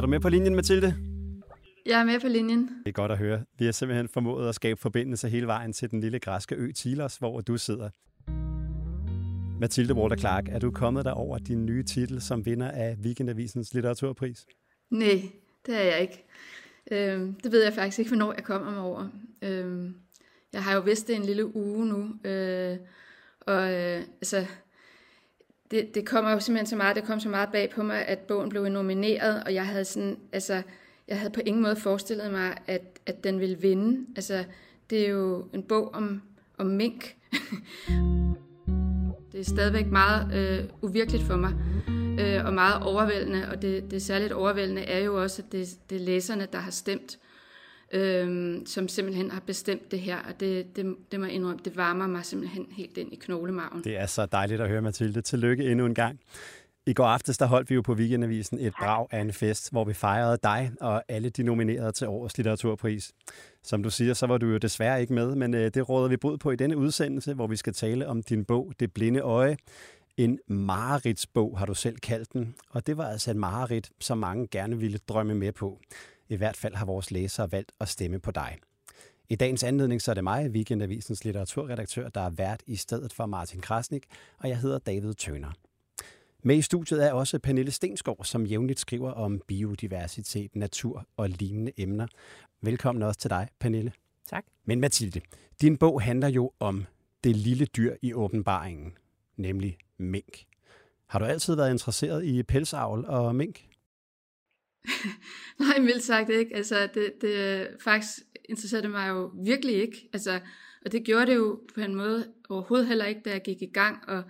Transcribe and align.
Er 0.00 0.02
du 0.02 0.10
med 0.10 0.20
på 0.20 0.28
linjen, 0.28 0.54
Mathilde? 0.54 0.94
Jeg 1.86 2.00
er 2.00 2.04
med 2.04 2.20
på 2.20 2.28
linjen. 2.28 2.60
Det 2.62 2.88
er 2.88 2.92
godt 2.92 3.12
at 3.12 3.18
høre. 3.18 3.44
Vi 3.58 3.64
har 3.64 3.72
simpelthen 3.72 4.08
formået 4.08 4.48
at 4.48 4.54
skabe 4.54 4.80
forbindelse 4.80 5.28
hele 5.28 5.46
vejen 5.46 5.72
til 5.72 5.90
den 5.90 6.00
lille 6.00 6.18
græske 6.18 6.54
ø 6.54 6.72
Tilos, 6.72 7.16
hvor 7.16 7.40
du 7.40 7.58
sidder. 7.58 7.90
Mathilde 9.60 9.94
Walter 9.94 10.16
Clark, 10.16 10.48
er 10.48 10.58
du 10.58 10.70
kommet 10.70 11.04
der 11.04 11.10
over 11.10 11.38
din 11.38 11.66
nye 11.66 11.82
titel 11.82 12.20
som 12.20 12.46
vinder 12.46 12.70
af 12.70 12.96
Weekendavisens 13.04 13.74
litteraturpris? 13.74 14.46
Nej, 14.90 15.22
det 15.66 15.74
er 15.74 15.84
jeg 15.84 16.00
ikke. 16.00 16.24
Øhm, 16.90 17.34
det 17.34 17.52
ved 17.52 17.64
jeg 17.64 17.72
faktisk 17.72 17.98
ikke, 17.98 18.10
hvornår 18.10 18.32
jeg 18.32 18.44
kommer 18.44 18.70
mig 18.70 18.80
over. 18.80 19.08
Øhm, 19.42 19.94
jeg 20.52 20.64
har 20.64 20.74
jo 20.74 20.80
vidst 20.80 21.08
det 21.08 21.16
en 21.16 21.24
lille 21.24 21.56
uge 21.56 21.86
nu, 21.86 22.30
øh, 22.30 22.78
og 23.40 23.72
øh, 23.72 24.02
altså, 24.20 24.46
det, 25.70 25.94
det 25.94 26.06
kommer 26.06 26.30
jo 26.30 26.40
simpelthen 26.40 26.66
så 26.66 26.76
meget, 26.76 26.96
det 26.96 27.04
kom 27.04 27.20
så 27.20 27.28
meget 27.28 27.48
bag 27.52 27.70
på 27.70 27.82
mig, 27.82 28.06
at 28.06 28.18
bogen 28.18 28.48
blev 28.48 28.68
nomineret, 28.68 29.44
og 29.44 29.54
jeg 29.54 29.66
havde 29.66 29.84
sådan, 29.84 30.16
altså, 30.32 30.62
jeg 31.08 31.18
havde 31.18 31.32
på 31.32 31.40
ingen 31.46 31.62
måde 31.62 31.76
forestillet 31.76 32.30
mig, 32.30 32.56
at, 32.66 32.82
at 33.06 33.24
den 33.24 33.40
ville 33.40 33.58
vinde. 33.58 34.06
Altså, 34.16 34.44
det 34.90 35.06
er 35.06 35.08
jo 35.08 35.48
en 35.52 35.62
bog 35.62 35.94
om, 35.94 36.22
om 36.58 36.66
mink. 36.66 37.16
det 39.32 39.40
er 39.40 39.44
stadigvæk 39.44 39.86
meget 39.86 40.34
øh, 40.34 40.64
uvirkeligt 40.82 41.24
for 41.24 41.36
mig, 41.36 41.54
øh, 42.20 42.44
og 42.44 42.54
meget 42.54 42.82
overvældende, 42.82 43.48
og 43.50 43.62
det, 43.62 43.90
det 43.90 44.02
særligt 44.02 44.32
overvældende 44.32 44.82
er 44.82 44.98
jo 44.98 45.22
også, 45.22 45.42
at 45.42 45.52
det, 45.52 45.68
det 45.90 45.96
er 45.96 46.04
læserne, 46.04 46.48
der 46.52 46.58
har 46.58 46.70
stemt, 46.70 47.18
øh, 47.90 48.60
som 48.66 48.88
simpelthen 48.88 49.30
har 49.30 49.40
bestemt 49.40 49.90
det 49.90 50.00
her, 50.00 50.18
og 50.18 50.40
det, 50.40 50.76
det, 50.76 50.96
det 51.12 51.20
må 51.20 51.26
jeg 51.26 51.34
indrømme, 51.34 51.60
det 51.64 51.76
varmer 51.76 52.06
mig 52.06 52.24
simpelthen 52.24 52.66
helt 52.70 52.96
ind 52.96 53.12
i 53.12 53.16
knoglemagen. 53.16 53.84
Det 53.84 53.98
er 53.98 54.06
så 54.06 54.26
dejligt 54.26 54.60
at 54.60 54.68
høre, 54.68 54.82
Mathilde. 54.82 55.22
Tillykke 55.22 55.70
endnu 55.70 55.86
en 55.86 55.94
gang. 55.94 56.20
I 56.86 56.92
går 56.92 57.04
aftes 57.04 57.38
der 57.38 57.46
holdt 57.46 57.70
vi 57.70 57.74
jo 57.74 57.82
på 57.82 57.92
Weekendavisen 57.92 58.58
et 58.58 58.72
brag 58.78 59.06
af 59.10 59.20
en 59.20 59.32
fest, 59.32 59.70
hvor 59.70 59.84
vi 59.84 59.94
fejrede 59.94 60.38
dig 60.42 60.72
og 60.80 61.02
alle 61.08 61.30
de 61.30 61.42
nominerede 61.42 61.92
til 61.92 62.06
årets 62.06 62.38
litteraturpris. 62.38 63.12
Som 63.62 63.82
du 63.82 63.90
siger, 63.90 64.14
så 64.14 64.26
var 64.26 64.38
du 64.38 64.46
jo 64.46 64.58
desværre 64.58 65.00
ikke 65.00 65.12
med, 65.12 65.34
men 65.34 65.54
øh, 65.54 65.70
det 65.74 65.88
råder 65.88 66.08
vi 66.08 66.16
bod 66.16 66.38
på 66.38 66.50
i 66.50 66.56
denne 66.56 66.76
udsendelse, 66.76 67.34
hvor 67.34 67.46
vi 67.46 67.56
skal 67.56 67.72
tale 67.72 68.06
om 68.08 68.22
din 68.22 68.44
bog, 68.44 68.72
Det 68.80 68.92
Blinde 68.92 69.20
Øje. 69.20 69.56
En 70.16 70.38
mareridtsbog 70.48 71.58
har 71.58 71.66
du 71.66 71.74
selv 71.74 71.96
kaldt 71.96 72.32
den, 72.32 72.54
og 72.70 72.86
det 72.86 72.96
var 72.96 73.04
altså 73.04 73.30
en 73.30 73.38
mareridt, 73.38 73.90
som 74.00 74.18
mange 74.18 74.48
gerne 74.50 74.78
ville 74.78 74.98
drømme 75.08 75.34
med 75.34 75.52
på. 75.52 75.80
I 76.30 76.36
hvert 76.36 76.56
fald 76.56 76.74
har 76.74 76.86
vores 76.86 77.10
læsere 77.10 77.52
valgt 77.52 77.72
at 77.80 77.88
stemme 77.88 78.18
på 78.18 78.30
dig. 78.30 78.58
I 79.28 79.34
dagens 79.34 79.62
anledning 79.62 80.02
så 80.02 80.10
er 80.10 80.14
det 80.14 80.24
mig, 80.24 80.50
Weekendavisens 80.50 81.24
litteraturredaktør, 81.24 82.08
der 82.08 82.20
er 82.20 82.30
vært 82.30 82.62
i 82.66 82.76
stedet 82.76 83.12
for 83.12 83.26
Martin 83.26 83.60
Krasnik, 83.60 84.06
og 84.38 84.48
jeg 84.48 84.58
hedder 84.58 84.78
David 84.78 85.14
Tøner. 85.14 85.52
Med 86.42 86.56
i 86.56 86.62
studiet 86.62 87.06
er 87.06 87.12
også 87.12 87.38
Pernille 87.38 87.70
Stensgaard, 87.70 88.24
som 88.24 88.46
jævnligt 88.46 88.80
skriver 88.80 89.12
om 89.12 89.42
biodiversitet, 89.48 90.56
natur 90.56 91.06
og 91.16 91.28
lignende 91.28 91.72
emner. 91.76 92.06
Velkommen 92.60 93.02
også 93.02 93.20
til 93.20 93.30
dig, 93.30 93.48
Pernille. 93.60 93.92
Tak. 94.28 94.44
Men 94.64 94.80
Mathilde, 94.80 95.20
din 95.60 95.76
bog 95.76 96.02
handler 96.02 96.28
jo 96.28 96.52
om 96.60 96.86
det 97.24 97.36
lille 97.36 97.66
dyr 97.66 97.96
i 98.02 98.14
åbenbaringen, 98.14 98.92
nemlig 99.36 99.78
mink. 99.98 100.44
Har 101.06 101.18
du 101.18 101.24
altid 101.24 101.54
været 101.54 101.70
interesseret 101.70 102.24
i 102.24 102.42
pelsavl 102.42 103.04
og 103.04 103.36
mink? 103.36 103.69
Nej, 105.60 105.78
mildt 105.78 106.02
sagt 106.02 106.30
ikke. 106.30 106.56
Altså, 106.56 106.88
det, 106.94 107.12
det 107.20 107.68
faktisk 107.80 108.18
interesserede 108.44 108.88
mig 108.88 109.08
jo 109.08 109.32
virkelig 109.44 109.74
ikke. 109.74 110.08
Altså, 110.12 110.40
og 110.84 110.92
det 110.92 111.04
gjorde 111.04 111.26
det 111.26 111.36
jo 111.36 111.60
på 111.74 111.80
en 111.80 111.94
måde 111.94 112.32
overhovedet 112.48 112.88
heller 112.88 113.04
ikke, 113.04 113.20
da 113.24 113.30
jeg 113.30 113.42
gik 113.42 113.62
i 113.62 113.70
gang. 113.74 114.08
Og 114.08 114.22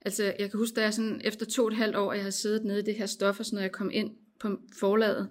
altså, 0.00 0.24
jeg 0.24 0.50
kan 0.50 0.58
huske, 0.58 0.74
da 0.74 0.82
jeg 0.82 0.94
sådan, 0.94 1.20
efter 1.24 1.46
to 1.46 1.62
og 1.64 1.68
et 1.68 1.76
halvt 1.76 1.96
år, 1.96 2.12
jeg 2.12 2.22
havde 2.22 2.32
siddet 2.32 2.64
nede 2.64 2.80
i 2.80 2.82
det 2.82 2.94
her 2.94 3.06
stof, 3.06 3.38
og 3.38 3.46
sådan, 3.46 3.56
når 3.56 3.62
jeg 3.62 3.72
kom 3.72 3.90
ind 3.92 4.10
på 4.40 4.58
forlaget 4.80 5.28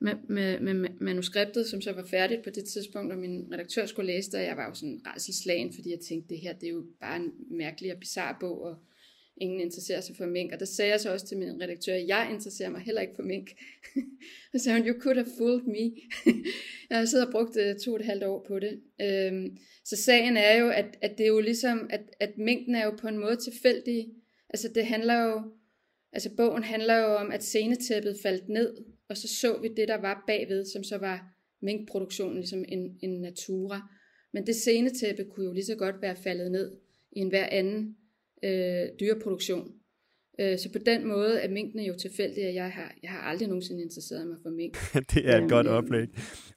med, 0.00 0.14
med, 0.28 0.60
med, 0.60 0.74
med 0.74 0.90
manuskriptet, 1.00 1.66
som 1.66 1.80
så 1.80 1.92
var 1.92 2.04
færdigt 2.10 2.44
på 2.44 2.50
det 2.50 2.64
tidspunkt, 2.64 3.12
og 3.12 3.18
min 3.18 3.48
redaktør 3.52 3.86
skulle 3.86 4.12
læse 4.12 4.30
det, 4.30 4.40
og 4.40 4.46
jeg 4.46 4.56
var 4.56 4.68
jo 4.68 4.74
sådan 4.74 5.00
rædselslagen, 5.06 5.72
fordi 5.74 5.90
jeg 5.90 5.98
tænkte, 6.08 6.34
det 6.34 6.40
her, 6.40 6.52
det 6.52 6.66
er 6.66 6.72
jo 6.72 6.84
bare 7.00 7.16
en 7.16 7.32
mærkelig 7.50 7.92
og 7.92 7.98
bizarre 8.00 8.36
bog, 8.40 8.62
og 8.62 8.76
ingen 9.40 9.60
interesserer 9.60 10.00
sig 10.00 10.16
for 10.16 10.26
mink. 10.26 10.52
Og 10.52 10.60
der 10.60 10.66
sagde 10.66 10.90
jeg 10.90 11.00
så 11.00 11.12
også 11.12 11.26
til 11.26 11.38
min 11.38 11.62
redaktør, 11.62 11.94
at 11.94 12.08
jeg 12.08 12.28
interesserer 12.30 12.70
mig 12.70 12.80
heller 12.80 13.00
ikke 13.00 13.14
for 13.16 13.22
mink. 13.22 13.50
og 14.52 14.60
så 14.60 14.64
sagde 14.64 14.78
hun, 14.78 14.88
you 14.88 15.00
could 15.00 15.16
have 15.16 15.30
fooled 15.38 15.62
me. 15.62 15.92
jeg 16.90 16.98
har 16.98 17.04
siddet 17.04 17.26
og 17.26 17.32
brugt 17.32 17.56
to 17.84 17.92
og 17.92 18.00
et 18.00 18.06
halvt 18.06 18.24
år 18.24 18.44
på 18.48 18.58
det. 18.58 18.80
Øhm, 19.00 19.56
så 19.84 19.96
sagen 19.96 20.36
er 20.36 20.54
jo, 20.54 20.68
at, 20.68 20.98
at 21.02 21.18
det 21.18 21.24
er 21.24 21.28
jo 21.28 21.40
ligesom, 21.40 21.86
at, 21.90 22.00
at 22.20 22.38
minken 22.38 22.74
er 22.74 22.84
jo 22.84 22.90
på 23.00 23.08
en 23.08 23.18
måde 23.18 23.36
tilfældig. 23.36 24.08
Altså 24.50 24.68
det 24.74 24.86
handler 24.86 25.22
jo, 25.24 25.42
altså 26.12 26.30
bogen 26.36 26.64
handler 26.64 26.96
jo 26.96 27.14
om, 27.16 27.30
at 27.30 27.44
scenetæppet 27.44 28.16
faldt 28.22 28.48
ned, 28.48 28.76
og 29.08 29.16
så 29.16 29.28
så 29.28 29.58
vi 29.62 29.68
det, 29.76 29.88
der 29.88 29.96
var 29.96 30.24
bagved, 30.26 30.64
som 30.64 30.84
så 30.84 30.98
var 30.98 31.34
minkproduktionen, 31.62 32.36
ligesom 32.36 32.64
en, 32.68 32.98
en 33.02 33.20
natura. 33.20 33.80
Men 34.32 34.46
det 34.46 34.56
scenetæppe 34.56 35.24
kunne 35.24 35.46
jo 35.46 35.52
lige 35.52 35.64
så 35.64 35.76
godt 35.76 36.02
være 36.02 36.16
faldet 36.16 36.52
ned 36.52 36.72
i 37.12 37.18
en 37.18 37.28
hver 37.28 37.48
anden 37.50 37.96
øh, 38.42 38.88
dyreproduktion. 39.00 39.72
Øh, 40.40 40.58
så 40.58 40.72
på 40.72 40.78
den 40.86 41.06
måde 41.06 41.40
er 41.40 41.48
minkene 41.48 41.82
jo 41.82 41.94
tilfældige, 42.00 42.54
jeg 42.54 42.72
har, 42.72 42.94
jeg 43.02 43.10
har 43.10 43.20
aldrig 43.20 43.48
nogensinde 43.48 43.82
interesseret 43.82 44.26
mig 44.26 44.36
for 44.42 44.50
mink. 44.50 44.76
det 45.14 45.30
er 45.30 45.42
et 45.42 45.50
godt 45.50 45.66
oplæg. 45.66 46.08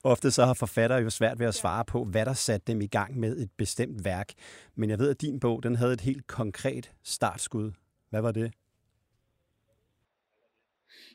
Ofte 0.03 0.31
så 0.31 0.45
har 0.45 0.53
forfattere 0.53 0.99
jo 0.99 1.09
svært 1.09 1.39
ved 1.39 1.47
at 1.47 1.55
svare 1.55 1.85
på, 1.85 2.03
hvad 2.03 2.25
der 2.25 2.33
satte 2.33 2.71
dem 2.71 2.81
i 2.81 2.87
gang 2.87 3.19
med 3.19 3.37
et 3.37 3.49
bestemt 3.57 4.05
værk. 4.05 4.33
Men 4.75 4.89
jeg 4.89 4.99
ved, 4.99 5.09
at 5.09 5.21
din 5.21 5.39
bog 5.39 5.63
den 5.63 5.75
havde 5.75 5.93
et 5.93 6.01
helt 6.01 6.27
konkret 6.27 6.91
startskud. 7.03 7.71
Hvad 8.09 8.21
var 8.21 8.31
det? 8.31 8.51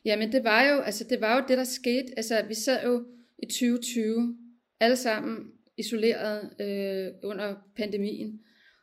Jamen 0.05 0.31
det 0.31 0.43
var 0.43 0.63
jo, 0.63 0.79
altså 0.79 1.05
det 1.09 1.21
var 1.21 1.35
jo 1.35 1.45
det, 1.47 1.57
der 1.57 1.63
skete. 1.63 2.05
Altså 2.17 2.45
vi 2.47 2.53
sad 2.53 2.83
jo 2.85 3.05
i 3.39 3.45
2020, 3.45 4.37
alle 4.79 4.95
sammen 4.95 5.51
isoleret 5.77 6.49
øh, 6.61 7.07
under 7.23 7.55
pandemien. 7.77 8.39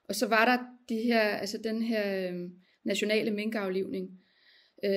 Og 0.09 0.15
så 0.15 0.27
var 0.27 0.45
der 0.45 0.59
de 0.89 0.95
her, 0.95 1.21
altså 1.21 1.59
den 1.59 1.83
her 1.83 2.31
øh, 2.31 2.51
nationale 2.85 3.31
minkaflivning, 3.31 4.11
øh, 4.85 4.91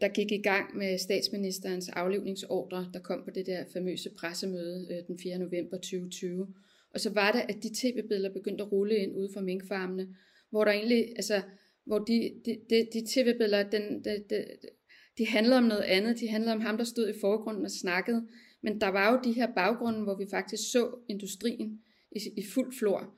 der 0.00 0.08
gik 0.14 0.32
i 0.32 0.42
gang 0.42 0.76
med 0.76 0.98
statsministerens 0.98 1.88
aflivningsordre, 1.88 2.90
der 2.92 3.00
kom 3.00 3.24
på 3.24 3.30
det 3.30 3.46
der 3.46 3.64
famøse 3.72 4.10
pressemøde 4.18 4.88
øh, 4.90 5.06
den 5.06 5.18
4. 5.18 5.38
november 5.38 5.76
2020. 5.76 6.46
Og 6.94 7.00
så 7.00 7.10
var 7.10 7.32
det, 7.32 7.40
at 7.48 7.62
de 7.62 7.70
tv-billeder 7.74 8.32
begyndte 8.32 8.64
at 8.64 8.72
rulle 8.72 8.96
ind 8.96 9.16
ude 9.16 9.30
fra 9.34 9.40
minkfarmene, 9.40 10.08
hvor 10.50 10.64
der 10.64 10.72
egentlig, 10.72 11.08
altså, 11.16 11.42
hvor 11.84 11.98
de, 11.98 12.30
de, 12.44 12.56
de, 12.70 12.86
de 12.92 13.06
tv-billeder, 13.14 13.70
den, 13.70 14.04
de, 14.04 14.24
de, 14.30 14.44
de 15.18 15.26
handlede 15.26 15.56
om 15.56 15.64
noget 15.64 15.82
andet. 15.82 16.20
De 16.20 16.28
handlede 16.28 16.54
om 16.54 16.60
ham, 16.60 16.76
der 16.76 16.84
stod 16.84 17.08
i 17.08 17.20
forgrunden 17.20 17.64
og 17.64 17.70
snakkede. 17.70 18.28
Men 18.62 18.80
der 18.80 18.88
var 18.88 19.12
jo 19.12 19.20
de 19.24 19.32
her 19.32 19.54
baggrunde, 19.54 20.02
hvor 20.02 20.16
vi 20.18 20.26
faktisk 20.30 20.62
så 20.72 20.90
industrien 21.08 21.80
i, 22.12 22.18
i 22.36 22.44
fuld 22.54 22.72
flor. 22.78 23.14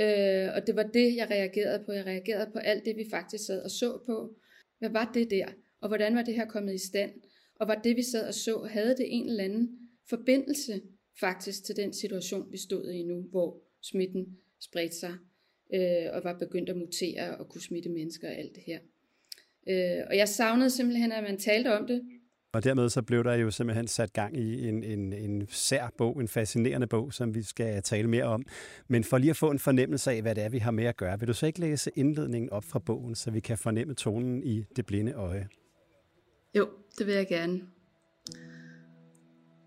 Øh, 0.00 0.48
og 0.54 0.66
det 0.66 0.76
var 0.76 0.82
det, 0.82 1.16
jeg 1.16 1.30
reagerede 1.30 1.84
på. 1.86 1.92
Jeg 1.92 2.06
reagerede 2.06 2.50
på 2.52 2.58
alt 2.58 2.84
det, 2.84 2.96
vi 2.96 3.04
faktisk 3.10 3.46
sad 3.46 3.62
og 3.62 3.70
så 3.70 4.02
på. 4.06 4.36
Hvad 4.78 4.90
var 4.90 5.10
det 5.14 5.30
der? 5.30 5.46
Og 5.80 5.88
hvordan 5.88 6.14
var 6.14 6.22
det 6.22 6.34
her 6.34 6.46
kommet 6.46 6.74
i 6.74 6.86
stand? 6.86 7.12
Og 7.54 7.68
var 7.68 7.74
det, 7.74 7.96
vi 7.96 8.02
sad 8.02 8.28
og 8.28 8.34
så, 8.34 8.68
havde 8.70 8.96
det 8.96 9.06
en 9.08 9.28
eller 9.28 9.44
anden 9.44 9.78
forbindelse 10.08 10.82
faktisk 11.20 11.64
til 11.64 11.76
den 11.76 11.92
situation, 11.92 12.52
vi 12.52 12.58
stod 12.58 12.90
i 12.90 13.02
nu, 13.02 13.22
hvor 13.22 13.62
smitten 13.82 14.38
spredte 14.60 14.96
sig 14.96 15.14
øh, 15.74 16.06
og 16.12 16.24
var 16.24 16.38
begyndt 16.38 16.70
at 16.70 16.76
mutere 16.76 17.36
og 17.36 17.48
kunne 17.48 17.60
smitte 17.60 17.88
mennesker 17.88 18.28
og 18.28 18.34
alt 18.34 18.54
det 18.54 18.62
her. 18.66 18.78
Øh, 19.68 20.06
og 20.06 20.16
jeg 20.16 20.28
savnede 20.28 20.70
simpelthen, 20.70 21.12
at 21.12 21.22
man 21.22 21.38
talte 21.38 21.72
om 21.72 21.86
det, 21.86 22.19
og 22.52 22.64
dermed 22.64 22.88
så 22.88 23.02
blev 23.02 23.24
der 23.24 23.34
jo 23.34 23.50
simpelthen 23.50 23.86
sat 23.86 24.12
gang 24.12 24.36
i 24.36 24.68
en, 24.68 24.84
en, 24.84 25.12
en 25.12 25.46
sær 25.50 25.92
bog, 25.98 26.20
en 26.20 26.28
fascinerende 26.28 26.86
bog, 26.86 27.12
som 27.12 27.34
vi 27.34 27.42
skal 27.42 27.82
tale 27.82 28.08
mere 28.08 28.24
om. 28.24 28.44
Men 28.88 29.04
for 29.04 29.18
lige 29.18 29.30
at 29.30 29.36
få 29.36 29.50
en 29.50 29.58
fornemmelse 29.58 30.10
af, 30.10 30.22
hvad 30.22 30.34
det 30.34 30.44
er, 30.44 30.48
vi 30.48 30.58
har 30.58 30.70
med 30.70 30.84
at 30.84 30.96
gøre, 30.96 31.18
vil 31.18 31.28
du 31.28 31.34
så 31.34 31.46
ikke 31.46 31.60
læse 31.60 31.90
indledningen 31.96 32.50
op 32.50 32.64
fra 32.64 32.78
bogen, 32.78 33.14
så 33.14 33.30
vi 33.30 33.40
kan 33.40 33.58
fornemme 33.58 33.94
tonen 33.94 34.42
i 34.42 34.64
det 34.76 34.86
blinde 34.86 35.12
øje? 35.12 35.48
Jo, 36.54 36.68
det 36.98 37.06
vil 37.06 37.14
jeg 37.14 37.28
gerne. 37.28 37.60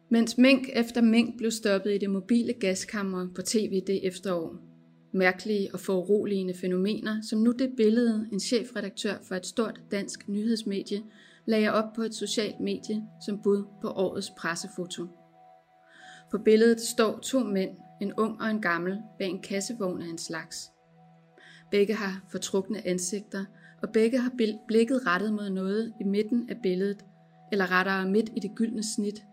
Mens 0.09 0.37
mink 0.37 0.69
efter 0.73 1.01
mink 1.01 1.37
blev 1.37 1.51
stoppet 1.51 1.91
i 1.91 1.97
det 1.97 2.09
mobile 2.09 2.53
gaskammer 2.53 3.27
på 3.35 3.41
tv 3.41 3.81
det 3.87 4.07
efterår, 4.07 4.55
mærkelige 5.13 5.69
og 5.73 5.79
foruroligende 5.79 6.53
fænomener, 6.53 7.21
som 7.29 7.39
nu 7.39 7.51
det 7.51 7.73
billede 7.77 8.27
en 8.31 8.39
chefredaktør 8.39 9.15
for 9.23 9.35
et 9.35 9.45
stort 9.45 9.81
dansk 9.91 10.29
nyhedsmedie 10.29 11.03
lagde 11.45 11.63
jeg 11.63 11.73
op 11.73 11.93
på 11.95 12.01
et 12.01 12.15
socialt 12.15 12.59
medie 12.59 13.03
som 13.25 13.41
bud 13.41 13.65
på 13.81 13.89
årets 13.89 14.29
pressefoto. 14.37 15.07
På 16.31 16.37
billedet 16.37 16.81
står 16.81 17.19
to 17.19 17.39
mænd, 17.39 17.77
en 18.01 18.13
ung 18.13 18.41
og 18.41 18.49
en 18.49 18.61
gammel, 18.61 19.01
bag 19.19 19.29
en 19.29 19.41
kassevogn 19.41 20.01
af 20.01 20.07
en 20.07 20.17
slags. 20.17 20.71
Begge 21.71 21.93
har 21.93 22.25
fortrukne 22.31 22.87
ansigter, 22.87 23.45
og 23.81 23.89
begge 23.89 24.19
har 24.19 24.31
blikket 24.67 25.05
rettet 25.05 25.33
mod 25.33 25.49
noget 25.49 25.93
i 26.01 26.03
midten 26.03 26.49
af 26.49 26.57
billedet, 26.63 27.05
eller 27.51 27.71
rettere 27.71 28.09
midt 28.09 28.29
i 28.35 28.39
det 28.39 28.51
gyldne 28.55 28.83
snit, 28.83 29.23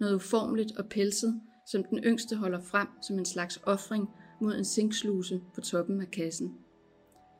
noget 0.00 0.14
uformligt 0.14 0.78
og 0.78 0.88
pelset, 0.88 1.40
som 1.66 1.84
den 1.84 1.98
yngste 1.98 2.36
holder 2.36 2.60
frem 2.60 2.88
som 3.02 3.18
en 3.18 3.24
slags 3.24 3.60
offring 3.62 4.08
mod 4.40 4.54
en 4.54 4.64
sinksluse 4.64 5.40
på 5.54 5.60
toppen 5.60 6.00
af 6.00 6.10
kassen. 6.10 6.54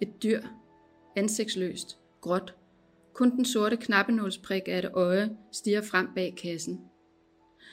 Et 0.00 0.22
dyr, 0.22 0.42
ansigtsløst, 1.16 1.98
gråt. 2.20 2.59
Kun 3.20 3.37
den 3.37 3.44
sorte 3.44 3.76
knappenålsprik 3.76 4.62
af 4.67 4.78
et 4.78 4.90
øje 4.93 5.37
stiger 5.52 5.82
frem 5.82 6.08
bag 6.14 6.34
kassen. 6.37 6.81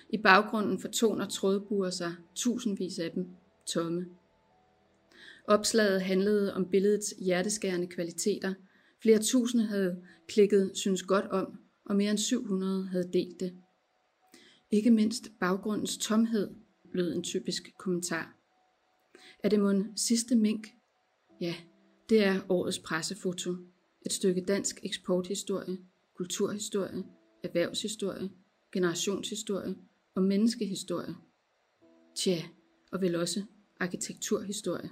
I 0.10 0.18
baggrunden 0.18 0.80
fortoner 0.80 1.26
trådbuer 1.26 1.90
sig, 1.90 2.16
tusindvis 2.36 3.00
af 3.00 3.12
dem, 3.12 3.28
tomme. 3.68 4.06
Opslaget 5.46 6.02
handlede 6.02 6.54
om 6.54 6.70
billedets 6.70 7.14
hjerteskærende 7.20 7.88
kvaliteter. 7.88 8.54
Flere 9.02 9.20
tusinde 9.20 9.66
havde 9.66 10.02
klikket 10.28 10.72
synes 10.74 11.04
godt 11.04 11.26
om, 11.26 11.60
og 11.86 11.96
mere 11.96 12.12
end 12.12 12.18
700 12.18 12.88
havde 12.88 13.10
delt 13.14 13.40
det. 13.40 13.54
Ikke 14.72 14.92
mindst 14.92 15.32
baggrundens 15.40 15.98
tomhed 15.98 16.50
lød 16.94 17.14
en 17.14 17.24
typisk 17.24 17.64
kommentar. 17.80 18.36
Er 19.44 19.50
det 19.50 19.60
mon 19.60 19.98
sidste 19.98 20.36
mink? 20.36 20.68
Ja, 21.42 21.56
det 22.10 22.24
er 22.24 22.42
årets 22.50 22.80
pressefoto. 22.80 23.56
Et 24.07 24.13
stykke 24.13 24.42
dansk 24.42 24.80
eksporthistorie, 24.83 25.77
kulturhistorie, 26.13 27.04
erhvervshistorie, 27.44 28.30
generationshistorie 28.71 29.75
og 30.15 30.24
menneskehistorie. 30.24 31.15
Tja, 32.15 32.38
og 32.92 33.01
vel 33.01 33.15
også 33.15 33.44
arkitekturhistorie. 33.80 34.89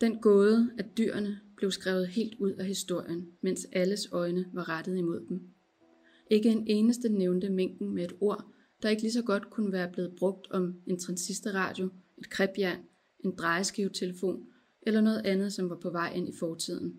Den 0.00 0.20
gåde, 0.20 0.70
at 0.78 0.86
dyrene 0.98 1.40
blev 1.56 1.70
skrevet 1.70 2.08
helt 2.08 2.34
ud 2.40 2.52
af 2.52 2.66
historien, 2.66 3.32
mens 3.40 3.66
alles 3.72 4.08
øjne 4.12 4.50
var 4.52 4.68
rettet 4.68 4.96
imod 4.96 5.26
dem. 5.28 5.40
Ikke 6.30 6.48
en 6.48 6.66
eneste 6.66 7.08
nævnte 7.08 7.50
mængden 7.50 7.94
med 7.94 8.04
et 8.04 8.12
ord, 8.20 8.44
der 8.82 8.88
ikke 8.88 9.02
lige 9.02 9.12
så 9.12 9.22
godt 9.22 9.50
kunne 9.50 9.72
være 9.72 9.92
blevet 9.92 10.14
brugt 10.18 10.50
om 10.50 10.82
en 10.86 10.98
transistorradio, 10.98 11.88
et 12.18 12.30
krebjern, 12.30 12.84
en 13.24 13.36
drejeskivetelefon 13.36 14.46
eller 14.86 15.00
noget 15.00 15.26
andet, 15.26 15.52
som 15.52 15.70
var 15.70 15.76
på 15.82 15.90
vej 15.90 16.12
ind 16.14 16.28
i 16.28 16.32
fortiden. 16.38 16.98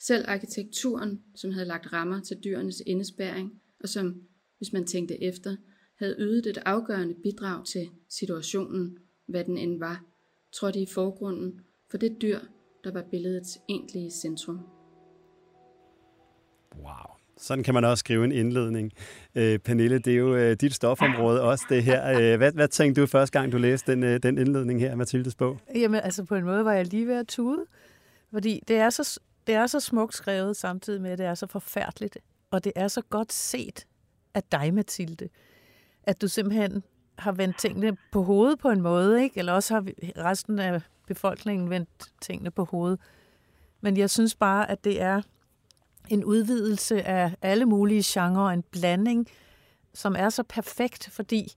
Selv 0.00 0.24
arkitekturen, 0.28 1.22
som 1.34 1.50
havde 1.50 1.66
lagt 1.66 1.92
rammer 1.92 2.20
til 2.20 2.36
dyrenes 2.44 2.82
indespæring, 2.86 3.60
og 3.80 3.88
som, 3.88 4.22
hvis 4.58 4.72
man 4.72 4.86
tænkte 4.86 5.22
efter, 5.22 5.56
havde 5.96 6.16
ydet 6.18 6.46
et 6.46 6.58
afgørende 6.58 7.14
bidrag 7.22 7.66
til 7.66 7.88
situationen, 8.08 8.98
hvad 9.26 9.44
den 9.44 9.58
end 9.58 9.78
var, 9.78 10.04
trådte 10.52 10.80
i 10.80 10.86
forgrunden 10.86 11.60
for 11.90 11.98
det 11.98 12.22
dyr, 12.22 12.40
der 12.84 12.92
var 12.92 13.02
billedets 13.10 13.58
egentlige 13.68 14.10
centrum. 14.10 14.60
Wow. 16.74 17.15
Sådan 17.38 17.64
kan 17.64 17.74
man 17.74 17.84
også 17.84 18.00
skrive 18.00 18.24
en 18.24 18.32
indledning. 18.32 18.92
Øh, 19.34 19.58
Pernille, 19.58 19.98
det 19.98 20.12
er 20.12 20.16
jo 20.16 20.34
øh, 20.36 20.56
dit 20.60 20.74
stofområde 20.74 21.42
også 21.42 21.64
det 21.68 21.82
her. 21.82 22.18
Øh, 22.20 22.36
hvad, 22.36 22.52
hvad 22.52 22.68
tænkte 22.68 23.00
du 23.00 23.06
første 23.06 23.38
gang, 23.38 23.52
du 23.52 23.58
læste 23.58 23.92
den, 23.92 24.02
øh, 24.02 24.22
den 24.22 24.38
indledning 24.38 24.80
her 24.80 24.94
Mathildes 24.94 25.34
bog? 25.34 25.58
Jamen, 25.74 26.00
altså 26.00 26.24
på 26.24 26.34
en 26.34 26.44
måde 26.44 26.64
var 26.64 26.72
jeg 26.72 26.86
lige 26.86 27.06
ved 27.06 27.14
at 27.14 27.26
tude, 27.26 27.64
fordi 28.32 28.60
det 28.68 28.76
er, 28.76 28.90
så, 28.90 29.20
det 29.46 29.54
er 29.54 29.66
så 29.66 29.80
smukt 29.80 30.14
skrevet, 30.14 30.56
samtidig 30.56 31.02
med, 31.02 31.10
at 31.10 31.18
det 31.18 31.26
er 31.26 31.34
så 31.34 31.46
forfærdeligt, 31.46 32.18
og 32.50 32.64
det 32.64 32.72
er 32.76 32.88
så 32.88 33.02
godt 33.10 33.32
set 33.32 33.86
af 34.34 34.42
dig, 34.42 34.74
Mathilde, 34.74 35.28
at 36.02 36.22
du 36.22 36.28
simpelthen 36.28 36.82
har 37.18 37.32
vendt 37.32 37.58
tingene 37.58 37.96
på 38.12 38.22
hovedet 38.22 38.58
på 38.58 38.70
en 38.70 38.80
måde, 38.80 39.22
ikke? 39.22 39.38
eller 39.38 39.52
også 39.52 39.74
har 39.74 39.84
resten 40.16 40.58
af 40.58 40.80
befolkningen 41.06 41.70
vendt 41.70 41.88
tingene 42.20 42.50
på 42.50 42.64
hovedet. 42.64 43.00
Men 43.80 43.96
jeg 43.96 44.10
synes 44.10 44.34
bare, 44.34 44.70
at 44.70 44.84
det 44.84 45.02
er 45.02 45.22
en 46.08 46.24
udvidelse 46.24 47.02
af 47.02 47.36
alle 47.42 47.66
mulige 47.66 48.02
genrer, 48.06 48.50
en 48.50 48.64
blanding, 48.70 49.26
som 49.94 50.14
er 50.18 50.28
så 50.28 50.42
perfekt, 50.42 51.08
fordi 51.12 51.52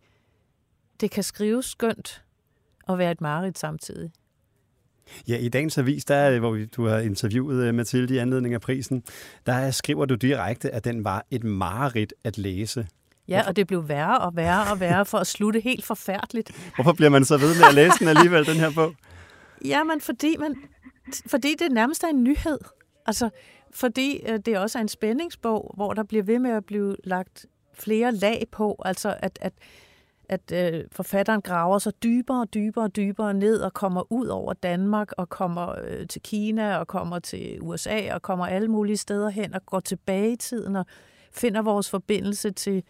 det 1.02 1.12
kan 1.12 1.24
skrives 1.24 1.66
skønt 1.66 2.24
og 2.88 2.98
være 2.98 3.12
et 3.12 3.22
mareridt 3.22 3.60
samtidig. 3.60 4.12
Ja, 5.28 5.38
i 5.38 5.50
dagens 5.50 5.78
avis, 5.78 6.06
der, 6.06 6.40
hvor 6.40 6.58
du 6.76 6.88
har 6.88 6.98
interviewet 6.98 7.64
øh, 7.64 7.74
Mathilde 7.74 8.16
i 8.16 8.18
anledning 8.18 8.54
af 8.54 8.62
prisen, 8.62 9.04
der 9.46 9.72
skriver 9.72 10.06
du 10.06 10.16
direkte, 10.16 10.72
at 10.72 10.84
den 10.84 11.04
var 11.04 11.26
et 11.32 11.44
mareridt 11.44 12.14
at 12.24 12.38
læse. 12.38 12.88
Ja, 13.28 13.48
og 13.48 13.56
det 13.56 13.68
blev 13.68 13.90
værre 13.90 14.18
og 14.18 14.36
værre 14.36 14.72
og 14.72 14.80
værre 14.80 15.06
for 15.06 15.18
at 15.18 15.28
slutte 15.28 15.60
helt 15.60 15.86
forfærdeligt. 15.86 16.72
Hvorfor 16.76 16.94
bliver 16.94 17.10
man 17.10 17.26
så 17.26 17.38
ved 17.38 17.56
med 17.56 17.66
at 17.68 17.74
læse 17.74 18.00
den 18.00 18.08
alligevel, 18.08 18.46
den 18.46 18.56
her 18.56 18.72
bog? 18.76 18.96
Jamen, 19.66 20.02
fordi, 20.02 20.36
man, 20.40 20.56
fordi 21.28 21.56
det 21.60 21.72
nærmest 21.72 22.04
er 22.04 22.08
en 22.08 22.24
nyhed. 22.24 22.60
Altså, 23.06 23.30
fordi 23.72 24.22
øh, 24.28 24.40
det 24.46 24.58
også 24.58 24.78
er 24.78 24.82
en 24.82 24.88
spændingsbog, 24.88 25.74
hvor 25.76 25.94
der 25.94 26.04
bliver 26.04 26.24
ved 26.24 26.40
med 26.40 26.52
at 26.52 26.66
blive 26.66 26.96
lagt 27.04 27.46
flere 27.74 28.12
lag 28.12 28.46
på, 28.52 28.82
altså 28.86 29.16
at, 29.20 29.40
at, 29.42 29.54
at 30.30 30.52
øh, 30.54 30.86
forfatteren 30.92 31.42
graver 31.42 31.80
sig 31.80 32.04
dybere 32.04 32.42
og 32.42 32.54
dybere 32.54 32.86
og 32.86 32.96
dybere 32.96 33.34
ned 33.34 33.62
og 33.62 33.74
kommer 33.74 34.12
ud 34.12 34.28
over 34.28 34.54
Danmark 34.54 35.12
og 35.18 35.30
kommer 35.30 35.76
øh, 35.84 36.08
til 36.08 36.22
Kina 36.22 36.78
og 36.78 36.88
kommer 36.88 37.20
til 37.20 37.58
USA 37.62 38.14
og 38.14 38.22
kommer 38.22 38.48
alle 38.48 38.68
mulige 38.68 38.98
steder 38.98 39.30
hen 39.30 39.54
og 39.54 39.66
går 39.66 39.80
tilbage 39.80 40.32
i 40.32 40.36
tiden 40.36 40.76
og 40.76 40.86
finder 41.32 41.62
vores 41.62 41.90
forbindelse 41.90 42.52
til 42.52 42.84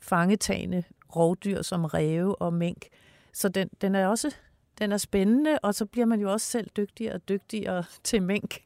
fangetagende 0.00 0.82
rovdyr 1.16 1.62
som 1.62 1.84
ræve 1.84 2.42
og 2.42 2.52
mink. 2.52 2.86
Så 3.32 3.48
den, 3.48 3.68
den 3.80 3.94
er 3.94 4.06
også 4.06 4.34
den 4.78 4.92
er 4.92 4.96
spændende, 4.96 5.58
og 5.62 5.74
så 5.74 5.86
bliver 5.86 6.06
man 6.06 6.20
jo 6.20 6.32
også 6.32 6.46
selv 6.46 6.70
dygtigere 6.76 7.14
og 7.14 7.28
dygtigere 7.28 7.84
til 8.04 8.22
mink 8.22 8.58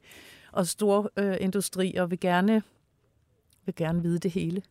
og 0.57 0.67
stor 0.67 1.13
øh, 1.19 1.37
industri, 1.41 1.95
og 1.95 2.11
vil 2.11 2.21
gerne, 2.21 2.63
vil 3.67 3.75
gerne 3.75 4.03
vide 4.03 4.19
det 4.19 4.31
hele. 4.31 4.63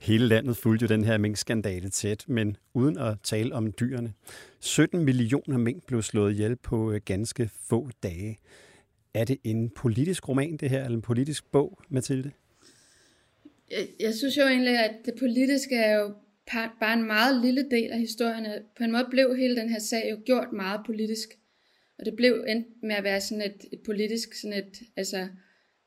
Hele 0.00 0.26
landet 0.26 0.56
fulgte 0.56 0.82
jo 0.82 0.88
den 0.88 1.04
her 1.04 1.18
minkskandale 1.18 1.88
tæt, 1.88 2.24
men 2.28 2.56
uden 2.74 2.98
at 2.98 3.16
tale 3.22 3.54
om 3.54 3.72
dyrene. 3.80 4.12
17 4.60 5.04
millioner 5.04 5.58
mink 5.58 5.86
blev 5.86 6.02
slået 6.02 6.32
ihjel 6.32 6.56
på 6.56 6.92
øh, 6.92 7.00
ganske 7.04 7.50
få 7.68 7.88
dage. 8.02 8.38
Er 9.14 9.24
det 9.24 9.36
en 9.44 9.70
politisk 9.70 10.28
roman, 10.28 10.56
det 10.56 10.70
her, 10.70 10.84
eller 10.84 10.96
en 10.96 11.02
politisk 11.02 11.50
bog, 11.52 11.78
Mathilde? 11.88 12.30
Jeg, 13.70 13.88
jeg 14.00 14.14
synes 14.14 14.36
jo 14.36 14.42
egentlig, 14.42 14.78
at 14.78 14.94
det 15.04 15.14
politiske 15.18 15.76
er 15.76 16.00
jo 16.00 16.14
bare 16.80 16.92
en 16.92 17.06
meget 17.06 17.44
lille 17.44 17.70
del 17.70 17.90
af 17.90 17.98
historien. 17.98 18.46
På 18.78 18.84
en 18.84 18.92
måde 18.92 19.06
blev 19.10 19.36
hele 19.36 19.56
den 19.56 19.68
her 19.68 19.80
sag 19.80 20.08
jo 20.10 20.18
gjort 20.26 20.52
meget 20.52 20.80
politisk. 20.86 21.28
Og 22.00 22.06
det 22.06 22.16
blev 22.16 22.44
endt 22.48 22.66
med 22.82 22.94
at 22.94 23.04
være 23.04 23.20
sådan 23.20 23.42
et, 23.42 23.64
et 23.72 23.80
politisk, 23.80 24.34
sådan 24.34 24.58
et, 24.58 24.82
altså 24.96 25.28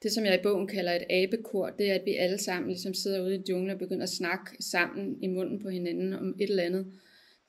det 0.04 0.12
som 0.12 0.26
jeg 0.26 0.40
i 0.40 0.44
bogen 0.44 0.68
kalder 0.68 0.92
et 0.94 1.06
abekor, 1.10 1.70
det 1.70 1.90
er, 1.90 1.96
at 1.96 2.06
vi 2.06 2.16
alle 2.16 2.38
sammen 2.38 2.70
ligesom 2.70 2.94
sidder 2.94 3.26
ude 3.26 3.36
i 3.36 3.42
junglen 3.50 3.70
og 3.70 3.80
begynder 3.80 4.04
at 4.04 4.10
snakke 4.10 4.52
sammen 4.60 5.18
i 5.24 5.28
munden 5.28 5.60
på 5.60 5.70
hinanden 5.70 6.14
om 6.14 6.36
et 6.40 6.50
eller 6.50 6.64
andet. 6.64 6.86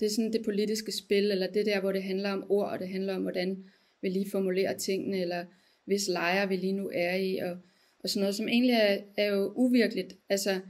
Det 0.00 0.06
er 0.06 0.10
sådan 0.10 0.32
det 0.32 0.44
politiske 0.44 0.92
spil, 0.92 1.30
eller 1.30 1.46
det 1.46 1.66
der, 1.66 1.80
hvor 1.80 1.92
det 1.92 2.02
handler 2.02 2.30
om 2.30 2.44
ord, 2.48 2.70
og 2.70 2.78
det 2.78 2.88
handler 2.88 3.14
om, 3.14 3.22
hvordan 3.22 3.64
vi 4.02 4.08
lige 4.08 4.30
formulerer 4.30 4.78
tingene, 4.78 5.20
eller 5.20 5.44
hvis 5.84 6.08
lejer 6.08 6.46
vi 6.46 6.56
lige 6.56 6.72
nu 6.72 6.90
er 6.94 7.14
i, 7.14 7.36
og, 7.36 7.56
og 7.98 8.10
sådan 8.10 8.20
noget, 8.20 8.34
som 8.34 8.48
egentlig 8.48 8.74
er, 8.74 8.98
er 9.16 9.26
jo 9.26 9.52
uvirkeligt. 9.56 10.16
Altså, 10.28 10.60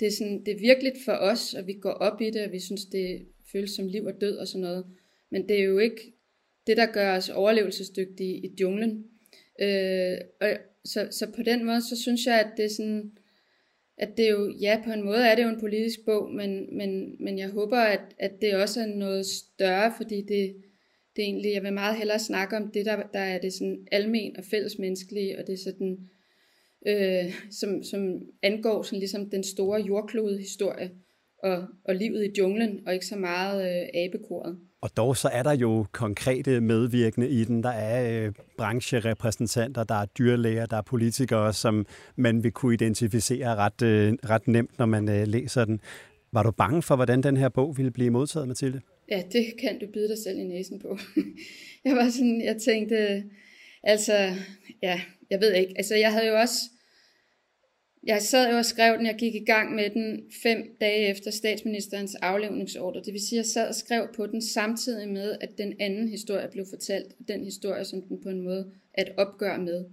det 0.00 0.06
er, 0.06 0.12
sådan, 0.12 0.44
det 0.44 0.54
er 0.54 0.60
virkeligt 0.60 0.96
for 1.04 1.12
os, 1.12 1.54
og 1.54 1.66
vi 1.66 1.72
går 1.72 1.90
op 1.90 2.20
i 2.20 2.30
det, 2.30 2.44
og 2.44 2.52
vi 2.52 2.60
synes, 2.60 2.84
det 2.84 3.26
føles 3.52 3.70
som 3.70 3.86
liv 3.86 4.04
og 4.04 4.20
død 4.20 4.36
og 4.36 4.48
sådan 4.48 4.60
noget. 4.60 4.86
Men 5.30 5.48
det 5.48 5.58
er 5.58 5.64
jo 5.64 5.78
ikke 5.78 6.12
det, 6.66 6.76
der 6.76 6.86
gør 6.86 7.16
os 7.16 7.28
overlevelsesdygtige 7.28 8.34
i 8.34 8.54
junglen. 8.60 9.04
Øh, 9.60 10.16
og 10.40 10.48
så, 10.84 11.08
så 11.10 11.26
på 11.36 11.42
den 11.42 11.64
måde, 11.64 11.80
så 11.80 12.02
synes 12.02 12.26
jeg, 12.26 12.40
at 12.40 12.50
det 12.56 12.64
er 12.64 12.74
sådan, 12.76 13.12
at 13.98 14.16
det 14.16 14.30
jo, 14.30 14.54
ja, 14.60 14.80
på 14.84 14.92
en 14.92 15.02
måde 15.02 15.26
er 15.26 15.34
det 15.34 15.42
jo 15.42 15.48
en 15.48 15.60
politisk 15.60 16.04
bog, 16.04 16.30
men, 16.34 16.76
men, 16.76 17.16
men 17.20 17.38
jeg 17.38 17.48
håber, 17.48 17.78
at, 17.78 18.00
at 18.18 18.32
det 18.40 18.54
også 18.54 18.80
er 18.80 18.86
noget 18.86 19.26
større, 19.26 19.92
fordi 19.96 20.16
det, 20.16 20.56
det 21.16 21.22
er 21.22 21.26
egentlig, 21.26 21.52
jeg 21.52 21.62
vil 21.62 21.72
meget 21.72 21.96
hellere 21.96 22.18
snakke 22.18 22.56
om 22.56 22.70
det, 22.70 22.86
der, 22.86 23.02
der 23.12 23.20
er 23.20 23.38
det 23.38 23.52
sådan 23.52 23.86
almen 23.92 24.36
og 24.36 24.44
fællesmenneskelige, 24.44 25.38
og 25.38 25.46
det 25.46 25.52
er 25.52 25.58
sådan, 25.64 25.98
øh, 26.86 27.34
som, 27.50 27.82
som 27.82 28.22
angår 28.42 28.82
sådan 28.82 28.98
ligesom 28.98 29.30
den 29.30 29.44
store 29.44 29.80
jordklode-historie 29.80 30.90
og, 31.38 31.66
og 31.84 31.94
livet 31.94 32.24
i 32.24 32.38
junglen, 32.38 32.80
og 32.86 32.94
ikke 32.94 33.06
så 33.06 33.16
meget 33.16 33.82
øh, 33.82 33.88
abekoret. 33.94 34.58
Og 34.82 34.96
dog 34.96 35.16
så 35.16 35.28
er 35.28 35.42
der 35.42 35.52
jo 35.52 35.86
konkrete 35.92 36.60
medvirkende 36.60 37.28
i 37.28 37.44
den. 37.44 37.62
Der 37.62 37.70
er 37.70 38.26
øh, 38.26 38.32
brancherepræsentanter, 38.58 39.84
der 39.84 39.94
er 39.94 40.06
dyrlæger, 40.06 40.66
der 40.66 40.76
er 40.76 40.82
politikere, 40.82 41.52
som 41.52 41.86
man 42.16 42.42
vil 42.42 42.52
kunne 42.52 42.74
identificere 42.74 43.56
ret, 43.56 43.82
øh, 43.82 44.12
ret 44.12 44.48
nemt, 44.48 44.78
når 44.78 44.86
man 44.86 45.08
øh, 45.08 45.26
læser 45.26 45.64
den. 45.64 45.80
Var 46.32 46.42
du 46.42 46.50
bange 46.50 46.82
for, 46.82 46.96
hvordan 46.96 47.22
den 47.22 47.36
her 47.36 47.48
bog 47.48 47.76
ville 47.76 47.90
blive 47.90 48.10
modtaget, 48.10 48.48
Mathilde? 48.48 48.80
Ja, 49.10 49.22
det 49.32 49.46
kan 49.60 49.78
du 49.78 49.86
byde 49.94 50.08
dig 50.08 50.18
selv 50.24 50.38
i 50.38 50.44
næsen 50.44 50.78
på. 50.78 50.98
jeg 51.84 51.96
var 51.96 52.10
sådan, 52.10 52.42
jeg 52.44 52.56
tænkte, 52.56 53.24
altså, 53.82 54.34
ja, 54.82 55.00
jeg 55.30 55.40
ved 55.40 55.52
ikke. 55.52 55.74
Altså, 55.76 55.94
jeg 55.94 56.12
havde 56.12 56.26
jo 56.26 56.38
også 56.38 56.54
jeg 58.06 58.22
sad 58.22 58.50
jo 58.50 58.56
og 58.56 58.64
skrev 58.64 58.98
den, 58.98 59.06
jeg 59.06 59.16
gik 59.18 59.34
i 59.34 59.44
gang 59.44 59.74
med 59.74 59.90
den 59.90 60.22
fem 60.42 60.76
dage 60.80 61.08
efter 61.08 61.30
statsministerens 61.30 62.14
aflevningsordre. 62.14 63.02
Det 63.04 63.12
vil 63.12 63.20
sige, 63.20 63.38
at 63.38 63.44
jeg 63.44 63.46
sad 63.46 63.68
og 63.68 63.74
skrev 63.74 64.08
på 64.14 64.26
den 64.26 64.42
samtidig 64.42 65.08
med, 65.08 65.36
at 65.40 65.58
den 65.58 65.74
anden 65.80 66.08
historie 66.08 66.48
blev 66.52 66.66
fortalt. 66.70 67.28
Den 67.28 67.44
historie, 67.44 67.84
som 67.84 68.02
den 68.02 68.22
på 68.22 68.28
en 68.28 68.40
måde 68.40 68.72
at 68.94 69.08
opgøre 69.16 69.26
opgør 69.52 69.64
med. 69.64 69.84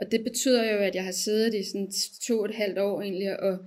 Og 0.00 0.10
det 0.10 0.24
betyder 0.24 0.72
jo, 0.72 0.78
at 0.78 0.94
jeg 0.94 1.04
har 1.04 1.12
siddet 1.12 1.54
i 1.54 1.62
sådan 1.62 1.92
to 2.22 2.38
og 2.38 2.44
et 2.44 2.54
halvt 2.54 2.78
år 2.78 3.02
egentlig 3.02 3.40
og, 3.40 3.58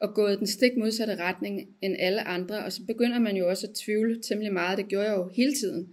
og 0.00 0.14
gået 0.14 0.38
den 0.38 0.46
stik 0.46 0.76
modsatte 0.76 1.16
retning 1.16 1.68
end 1.82 1.96
alle 1.98 2.20
andre. 2.20 2.64
Og 2.64 2.72
så 2.72 2.80
begynder 2.86 3.18
man 3.18 3.36
jo 3.36 3.48
også 3.48 3.66
at 3.66 3.74
tvivle 3.74 4.22
temmelig 4.22 4.52
meget. 4.52 4.78
Det 4.78 4.88
gjorde 4.88 5.06
jeg 5.06 5.16
jo 5.16 5.30
hele 5.36 5.54
tiden. 5.54 5.88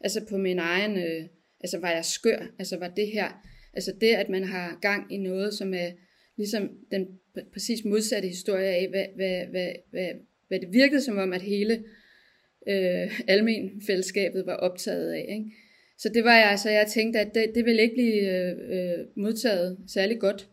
Altså 0.00 0.20
på 0.30 0.36
min 0.36 0.58
egen, 0.58 0.96
øh, 0.96 1.24
altså 1.60 1.78
var 1.78 1.90
jeg 1.90 2.04
skør? 2.04 2.54
Altså 2.58 2.76
var 2.76 2.88
det 2.88 3.06
her, 3.06 3.28
altså 3.74 3.92
det, 4.00 4.14
at 4.14 4.28
man 4.28 4.44
har 4.44 4.78
gang 4.82 5.12
i 5.12 5.16
noget, 5.16 5.54
som 5.54 5.74
er 5.74 5.90
ligesom 6.36 6.70
den 6.90 7.06
præcis 7.52 7.84
modsatte 7.84 8.28
historie 8.28 8.66
af, 8.66 8.88
hvad, 8.88 9.06
hvad, 9.16 9.46
hvad, 9.46 9.72
hvad, 9.90 10.08
hvad 10.48 10.60
det 10.60 10.72
virkede 10.72 11.00
som 11.00 11.18
om, 11.18 11.32
at 11.32 11.42
hele 11.42 11.84
øh, 12.68 13.20
almen 13.28 13.82
fællesskabet 13.86 14.46
var 14.46 14.54
optaget 14.54 15.12
af. 15.12 15.26
Ikke? 15.28 15.52
Så 15.98 16.08
det 16.08 16.24
var 16.24 16.36
jeg, 16.36 16.50
altså, 16.50 16.70
jeg 16.70 16.86
tænkte, 16.86 17.20
at 17.20 17.34
det, 17.34 17.52
det 17.54 17.64
ville 17.64 17.82
ikke 17.82 17.94
blive 17.94 18.22
øh, 18.74 19.06
modtaget 19.16 19.78
særlig 19.86 20.18
godt. 20.18 20.48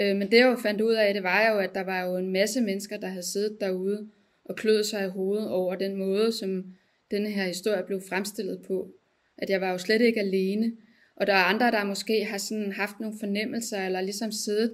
Øh, 0.00 0.16
men 0.16 0.30
det 0.30 0.36
jeg 0.36 0.46
jo 0.46 0.56
fandt 0.56 0.80
ud 0.80 0.94
af, 0.94 1.14
det 1.14 1.22
var 1.22 1.50
jo, 1.52 1.58
at 1.58 1.74
der 1.74 1.84
var 1.84 2.04
jo 2.04 2.16
en 2.16 2.32
masse 2.32 2.60
mennesker, 2.60 2.96
der 2.96 3.08
havde 3.08 3.26
siddet 3.26 3.60
derude 3.60 4.08
og 4.44 4.56
kløet 4.56 4.86
sig 4.86 5.04
i 5.04 5.08
hovedet 5.08 5.48
over 5.48 5.74
den 5.74 5.96
måde, 5.96 6.32
som 6.32 6.64
den 7.10 7.26
her 7.26 7.46
historie 7.46 7.82
blev 7.86 8.00
fremstillet 8.08 8.62
på. 8.66 8.90
At 9.38 9.50
jeg 9.50 9.60
var 9.60 9.70
jo 9.70 9.78
slet 9.78 10.00
ikke 10.00 10.20
alene. 10.20 10.72
Og 11.16 11.26
der 11.26 11.32
er 11.32 11.44
andre, 11.44 11.70
der 11.70 11.84
måske 11.84 12.24
har 12.24 12.38
sådan 12.38 12.72
haft 12.72 13.00
nogle 13.00 13.18
fornemmelser, 13.20 13.86
eller 13.86 14.00
ligesom 14.00 14.32
siddet 14.32 14.72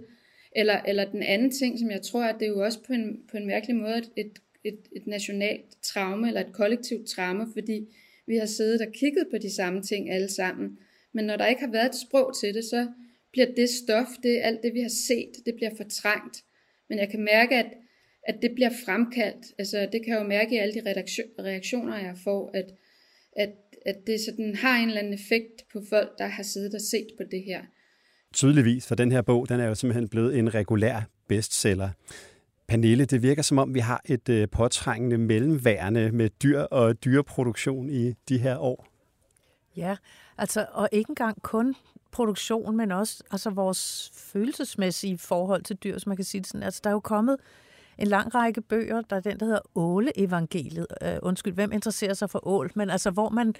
eller, 0.57 0.81
eller 0.81 1.11
den 1.11 1.23
anden 1.23 1.51
ting, 1.51 1.79
som 1.79 1.91
jeg 1.91 2.03
tror, 2.03 2.25
at 2.25 2.37
det 2.41 2.47
er 2.47 2.51
jo 2.51 2.65
også 2.65 2.79
på 2.87 2.93
en, 2.93 3.21
på 3.31 3.37
en 3.37 3.47
mærkelig 3.47 3.77
måde 3.77 3.99
et, 4.17 4.31
et, 4.65 4.79
et, 4.97 5.07
nationalt 5.07 5.83
traume, 5.83 6.29
eller 6.29 6.41
et 6.41 6.53
kollektivt 6.53 7.09
traume, 7.09 7.47
fordi 7.53 7.89
vi 8.27 8.37
har 8.37 8.47
siddet 8.47 8.81
og 8.81 8.93
kigget 8.93 9.27
på 9.31 9.39
de 9.39 9.55
samme 9.55 9.83
ting 9.83 10.11
alle 10.11 10.29
sammen. 10.29 10.79
Men 11.13 11.25
når 11.25 11.37
der 11.37 11.47
ikke 11.47 11.61
har 11.61 11.73
været 11.73 11.89
et 11.89 12.01
sprog 12.09 12.37
til 12.41 12.55
det, 12.55 12.65
så 12.65 12.89
bliver 13.33 13.47
det 13.57 13.69
stof, 13.69 14.09
det 14.23 14.41
alt 14.43 14.63
det 14.63 14.75
vi 14.75 14.81
har 14.81 14.95
set, 15.09 15.47
det 15.47 15.55
bliver 15.55 15.75
fortrængt. 15.77 16.45
Men 16.89 16.99
jeg 16.99 17.09
kan 17.09 17.21
mærke, 17.21 17.57
at, 17.57 17.67
at 18.29 18.43
det 18.43 18.55
bliver 18.55 18.71
fremkaldt. 18.85 19.47
Altså 19.59 19.89
det 19.93 20.05
kan 20.05 20.15
jeg 20.15 20.23
jo 20.23 20.29
mærke 20.29 20.55
i 20.55 20.59
alle 20.59 20.75
de 20.75 21.03
reaktioner, 21.39 21.99
jeg 21.99 22.17
får, 22.25 22.51
at, 22.55 22.75
at, 23.37 23.53
at 23.87 23.97
det 24.07 24.21
sådan 24.21 24.55
har 24.55 24.79
en 24.79 24.89
eller 24.89 25.01
anden 25.01 25.15
effekt 25.15 25.65
på 25.73 25.83
folk, 25.89 26.19
der 26.19 26.27
har 26.27 26.43
siddet 26.43 26.75
og 26.75 26.81
set 26.81 27.09
på 27.17 27.23
det 27.31 27.43
her 27.43 27.63
tydeligvis, 28.33 28.89
for 28.89 28.95
den 28.95 29.12
her 29.12 29.23
bog, 29.23 29.49
den 29.49 29.61
er 29.61 29.67
jo 29.67 29.75
simpelthen 29.75 30.09
blevet 30.09 30.39
en 30.39 30.55
regulær 30.55 31.01
bestseller. 31.29 31.89
Pernille, 32.69 33.05
det 33.05 33.23
virker 33.23 33.43
som 33.43 33.59
om, 33.59 33.75
vi 33.75 33.81
har 33.81 34.01
et 34.05 34.29
øh, 34.29 34.49
påtrængende 34.49 35.19
mellemværende 35.19 36.12
med 36.12 36.31
dyr 36.43 36.61
og 36.61 37.05
dyreproduktion 37.05 37.91
i 37.91 38.12
de 38.29 38.39
her 38.39 38.59
år. 38.59 38.87
Ja, 39.77 39.97
altså, 40.39 40.67
og 40.73 40.89
ikke 40.93 41.11
engang 41.11 41.43
kun 41.43 41.75
produktion, 42.12 42.77
men 42.77 42.93
også 42.93 43.23
altså 43.31 43.51
vores 43.51 44.11
følelsesmæssige 44.15 45.19
forhold 45.19 45.62
til 45.62 45.77
dyr, 45.77 45.99
som 45.99 46.11
man 46.11 46.17
kan 46.17 46.25
sige 46.25 46.41
det 46.41 46.49
sådan. 46.49 46.62
Altså, 46.62 46.81
der 46.85 46.91
er 46.91 46.95
jo 46.95 47.01
kommet 47.01 47.37
en 47.99 48.07
lang 48.07 48.35
række 48.35 48.61
bøger, 48.61 49.01
der 49.01 49.17
er 49.17 49.21
den, 49.21 49.41
der 49.41 49.47
hedder 49.47 49.61
Åle-evangeliet. 49.75 50.87
Uh, 51.07 51.09
undskyld, 51.23 51.53
hvem 51.53 51.73
interesserer 51.73 52.15
sig 52.15 52.31
for 52.31 52.47
ål? 52.47 52.71
Men 52.75 52.91
altså, 52.91 53.11
hvor 53.11 53.29
man 53.29 53.55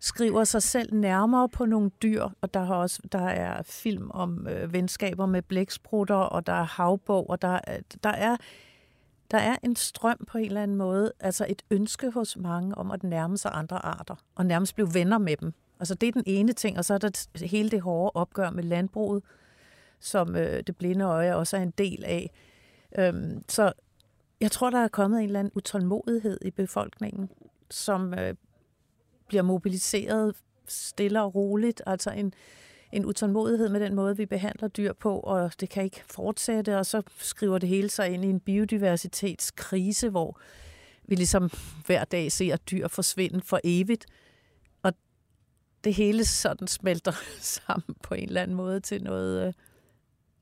skriver 0.00 0.44
sig 0.44 0.62
selv 0.62 0.94
nærmere 0.94 1.48
på 1.48 1.64
nogle 1.64 1.90
dyr, 2.02 2.28
og 2.40 2.54
der, 2.54 2.64
har 2.64 2.74
også, 2.74 3.02
der 3.12 3.26
er 3.26 3.62
film 3.62 4.10
om 4.10 4.46
øh, 4.48 4.72
venskaber 4.72 5.26
med 5.26 5.42
blæksprutter, 5.42 6.14
og 6.14 6.46
der 6.46 6.52
er 6.52 6.64
havbog, 6.64 7.30
og 7.30 7.42
der, 7.42 7.60
der 8.02 8.10
er 8.10 8.36
der 9.30 9.38
er 9.38 9.56
en 9.62 9.76
strøm 9.76 10.24
på 10.26 10.38
en 10.38 10.44
eller 10.44 10.62
anden 10.62 10.76
måde, 10.76 11.12
altså 11.20 11.46
et 11.48 11.62
ønske 11.70 12.10
hos 12.10 12.36
mange 12.36 12.74
om 12.74 12.90
at 12.90 13.02
nærme 13.02 13.38
sig 13.38 13.50
andre 13.54 13.84
arter, 13.84 14.14
og 14.34 14.46
nærmest 14.46 14.74
blive 14.74 14.94
venner 14.94 15.18
med 15.18 15.36
dem. 15.36 15.54
Altså 15.80 15.94
det 15.94 16.06
er 16.06 16.12
den 16.12 16.22
ene 16.26 16.52
ting, 16.52 16.78
og 16.78 16.84
så 16.84 16.94
er 16.94 16.98
der 16.98 17.46
hele 17.46 17.70
det 17.70 17.80
hårde 17.80 18.10
opgør 18.14 18.50
med 18.50 18.62
landbruget, 18.62 19.22
som 20.00 20.36
øh, 20.36 20.62
det 20.66 20.76
blinde 20.76 21.04
øje 21.04 21.34
også 21.34 21.56
er 21.56 21.62
en 21.62 21.70
del 21.78 22.04
af. 22.04 22.30
Øhm, 22.98 23.44
så 23.48 23.72
jeg 24.40 24.50
tror, 24.50 24.70
der 24.70 24.78
er 24.78 24.88
kommet 24.88 25.18
en 25.18 25.26
eller 25.26 25.40
anden 25.40 25.52
utålmodighed 25.54 26.38
i 26.42 26.50
befolkningen, 26.50 27.30
som 27.70 28.14
øh, 28.14 28.34
bliver 29.30 29.42
mobiliseret 29.42 30.36
stille 30.68 31.22
og 31.22 31.34
roligt, 31.34 31.82
altså 31.86 32.10
en, 32.10 32.34
en 32.92 33.04
utålmodighed 33.04 33.68
med 33.68 33.80
den 33.80 33.94
måde, 33.94 34.16
vi 34.16 34.26
behandler 34.26 34.68
dyr 34.68 34.92
på, 34.92 35.20
og 35.20 35.52
det 35.60 35.68
kan 35.70 35.84
ikke 35.84 36.02
fortsætte, 36.10 36.78
og 36.78 36.86
så 36.86 37.02
skriver 37.18 37.58
det 37.58 37.68
hele 37.68 37.90
sig 37.90 38.10
ind 38.10 38.24
i 38.24 38.28
en 38.28 38.40
biodiversitetskrise, 38.40 40.10
hvor 40.10 40.40
vi 41.04 41.14
ligesom 41.14 41.50
hver 41.86 42.04
dag 42.04 42.32
ser 42.32 42.56
dyr 42.56 42.88
forsvinde 42.88 43.40
for 43.40 43.60
evigt, 43.64 44.06
og 44.82 44.92
det 45.84 45.94
hele 45.94 46.24
sådan 46.24 46.68
smelter 46.68 47.12
sammen 47.58 47.96
på 48.02 48.14
en 48.14 48.28
eller 48.28 48.42
anden 48.42 48.56
måde 48.56 48.80
til 48.80 49.02
noget, 49.02 49.46
øh, 49.46 49.52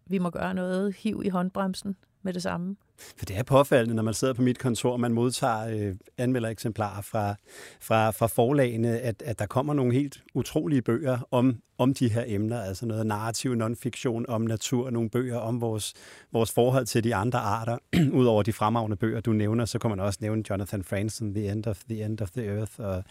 vi 0.06 0.18
må 0.18 0.30
gøre 0.30 0.54
noget 0.54 0.94
hiv 0.94 1.22
i 1.24 1.28
håndbremsen 1.28 1.96
med 2.22 2.32
det 2.32 2.42
samme. 2.42 2.76
For 3.16 3.26
det 3.26 3.38
er 3.38 3.42
påfaldende, 3.42 3.94
når 3.94 4.02
man 4.02 4.14
sidder 4.14 4.34
på 4.34 4.42
mit 4.42 4.58
kontor, 4.58 4.92
og 4.92 5.00
man 5.00 5.12
modtager 5.12 5.68
øh, 5.68 5.94
anmeldereksemplarer 6.18 7.02
fra, 7.02 7.34
fra, 7.80 8.10
fra 8.10 8.26
forlagene, 8.26 8.98
at, 9.00 9.22
at 9.22 9.38
der 9.38 9.46
kommer 9.46 9.74
nogle 9.74 9.94
helt 9.94 10.22
utrolige 10.34 10.82
bøger 10.82 11.18
om, 11.30 11.56
om 11.78 11.94
de 11.94 12.08
her 12.08 12.24
emner, 12.26 12.60
altså 12.60 12.86
noget 12.86 13.06
narrativ 13.06 13.54
non-fiktion 13.54 14.24
om 14.28 14.42
natur, 14.42 14.90
nogle 14.90 15.10
bøger 15.10 15.38
om 15.38 15.60
vores, 15.60 15.94
vores 16.32 16.52
forhold 16.52 16.86
til 16.86 17.04
de 17.04 17.14
andre 17.14 17.38
arter. 17.38 17.78
Udover 18.20 18.42
de 18.42 18.52
fremragende 18.52 18.96
bøger, 18.96 19.20
du 19.20 19.32
nævner, 19.32 19.64
så 19.64 19.78
kan 19.78 19.90
man 19.90 20.00
også 20.00 20.18
nævne 20.22 20.42
Jonathan 20.50 20.84
Franzen, 20.84 21.34
The 21.34 21.52
End 21.52 21.66
of 21.66 21.80
the, 21.88 22.04
End 22.04 22.20
of 22.20 22.30
the 22.30 22.46
Earth, 22.46 22.72
og 22.78 23.04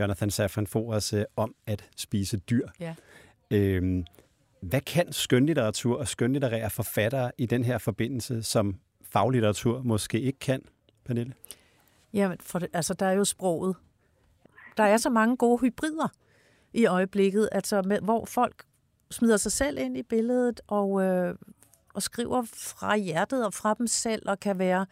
Jonathan 0.00 0.30
Safran 0.30 0.66
Foers 0.66 1.12
øh, 1.12 1.24
om 1.36 1.54
at 1.66 1.84
spise 1.96 2.36
dyr. 2.36 2.68
Ja. 2.80 2.94
Øhm, 3.50 4.04
hvad 4.60 4.80
kan 4.80 5.12
skønlitteratur 5.12 5.98
og 5.98 6.08
skønlitterære 6.08 6.70
forfattere 6.70 7.30
i 7.38 7.46
den 7.46 7.64
her 7.64 7.78
forbindelse, 7.78 8.42
som 8.42 8.76
faglitteratur 9.14 9.82
måske 9.82 10.20
ikke 10.20 10.38
kan, 10.38 10.62
Pernille? 11.04 11.34
Jamen, 12.12 12.38
for 12.40 12.58
det, 12.58 12.68
altså, 12.72 12.94
der 12.94 13.06
er 13.06 13.12
jo 13.12 13.24
sproget. 13.24 13.76
Der 14.76 14.84
er 14.84 14.96
så 14.96 15.10
mange 15.10 15.36
gode 15.36 15.58
hybrider 15.60 16.08
i 16.72 16.86
øjeblikket, 16.86 17.48
altså 17.52 17.82
med, 17.82 18.00
hvor 18.00 18.24
folk 18.24 18.64
smider 19.10 19.36
sig 19.36 19.52
selv 19.52 19.78
ind 19.78 19.96
i 19.96 20.02
billedet 20.02 20.60
og, 20.66 21.02
øh, 21.02 21.34
og 21.94 22.02
skriver 22.02 22.42
fra 22.54 22.96
hjertet 22.96 23.46
og 23.46 23.54
fra 23.54 23.74
dem 23.74 23.86
selv 23.86 24.28
og 24.28 24.40
kan 24.40 24.58
være 24.58 24.86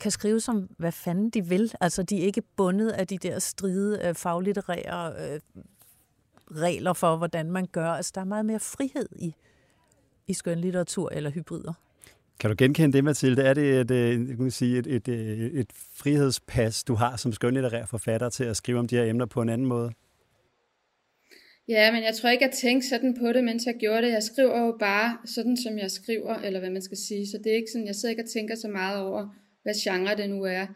kan 0.00 0.10
skrive 0.10 0.40
som, 0.40 0.68
hvad 0.78 0.92
fanden 0.92 1.30
de 1.30 1.46
vil. 1.46 1.72
Altså, 1.80 2.02
de 2.02 2.22
er 2.22 2.26
ikke 2.26 2.42
bundet 2.56 2.90
af 2.90 3.06
de 3.06 3.18
der 3.18 3.38
stride 3.38 4.00
øh, 4.04 4.14
faglitterære 4.14 5.12
øh, 5.18 5.40
regler 6.50 6.92
for, 6.92 7.16
hvordan 7.16 7.50
man 7.50 7.66
gør. 7.66 7.90
Altså, 7.90 8.12
der 8.14 8.20
er 8.20 8.24
meget 8.24 8.46
mere 8.46 8.60
frihed 8.60 9.08
i, 9.16 9.34
i 10.26 10.34
skønlitteratur 10.34 11.10
eller 11.12 11.30
hybrider. 11.30 11.72
Kan 12.40 12.50
du 12.50 12.56
genkende 12.58 12.92
det, 12.92 13.04
Mathilde? 13.04 13.42
Er 13.42 13.54
det 13.54 13.80
et, 13.80 13.90
et, 13.90 14.36
kan 14.36 14.50
sige, 14.50 14.78
et, 14.78 14.86
et, 14.86 15.08
øh, 15.08 15.38
et 15.38 15.66
frihedspas, 15.94 16.84
du 16.84 16.94
har 16.94 17.16
som 17.16 17.32
skønlitterær 17.32 17.86
forfatter 17.86 18.28
til 18.28 18.44
at 18.44 18.56
skrive 18.56 18.78
om 18.78 18.88
de 18.88 18.96
her 18.96 19.04
emner 19.04 19.26
på 19.26 19.42
en 19.42 19.48
anden 19.48 19.66
måde? 19.66 19.92
Ja, 21.68 21.92
men 21.92 22.02
jeg 22.02 22.14
tror 22.14 22.30
ikke, 22.30 22.44
jeg 22.44 22.52
tænkte 22.52 22.88
sådan 22.88 23.16
på 23.20 23.32
det, 23.32 23.44
mens 23.44 23.66
jeg 23.66 23.74
gjorde 23.80 24.02
det. 24.02 24.12
Jeg 24.12 24.22
skriver 24.22 24.60
jo 24.66 24.76
bare 24.80 25.18
sådan, 25.24 25.56
som 25.56 25.78
jeg 25.78 25.90
skriver, 25.90 26.34
eller 26.34 26.60
hvad 26.60 26.70
man 26.70 26.82
skal 26.82 26.96
sige. 26.96 27.26
Så 27.26 27.38
det 27.44 27.52
er 27.52 27.56
ikke 27.56 27.70
sådan, 27.72 27.86
jeg 27.86 27.94
sidder 27.94 28.10
ikke 28.10 28.22
og 28.22 28.30
tænker 28.30 28.54
så 28.54 28.68
meget 28.68 29.02
over, 29.02 29.28
hvad 29.62 29.74
genre 29.84 30.16
det 30.16 30.30
nu 30.30 30.42
er. 30.42 30.66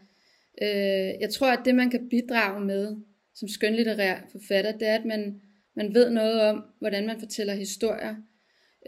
Øh, 0.62 1.20
jeg 1.20 1.30
tror, 1.34 1.52
at 1.52 1.60
det, 1.64 1.74
man 1.74 1.90
kan 1.90 2.08
bidrage 2.08 2.60
med 2.60 2.96
som 3.34 3.48
skønlitterær 3.48 4.20
forfatter, 4.32 4.72
det 4.72 4.88
er, 4.88 4.94
at 4.94 5.04
man, 5.04 5.40
man 5.76 5.94
ved 5.94 6.10
noget 6.10 6.42
om, 6.42 6.64
hvordan 6.78 7.06
man 7.06 7.20
fortæller 7.20 7.54
historier. 7.54 8.14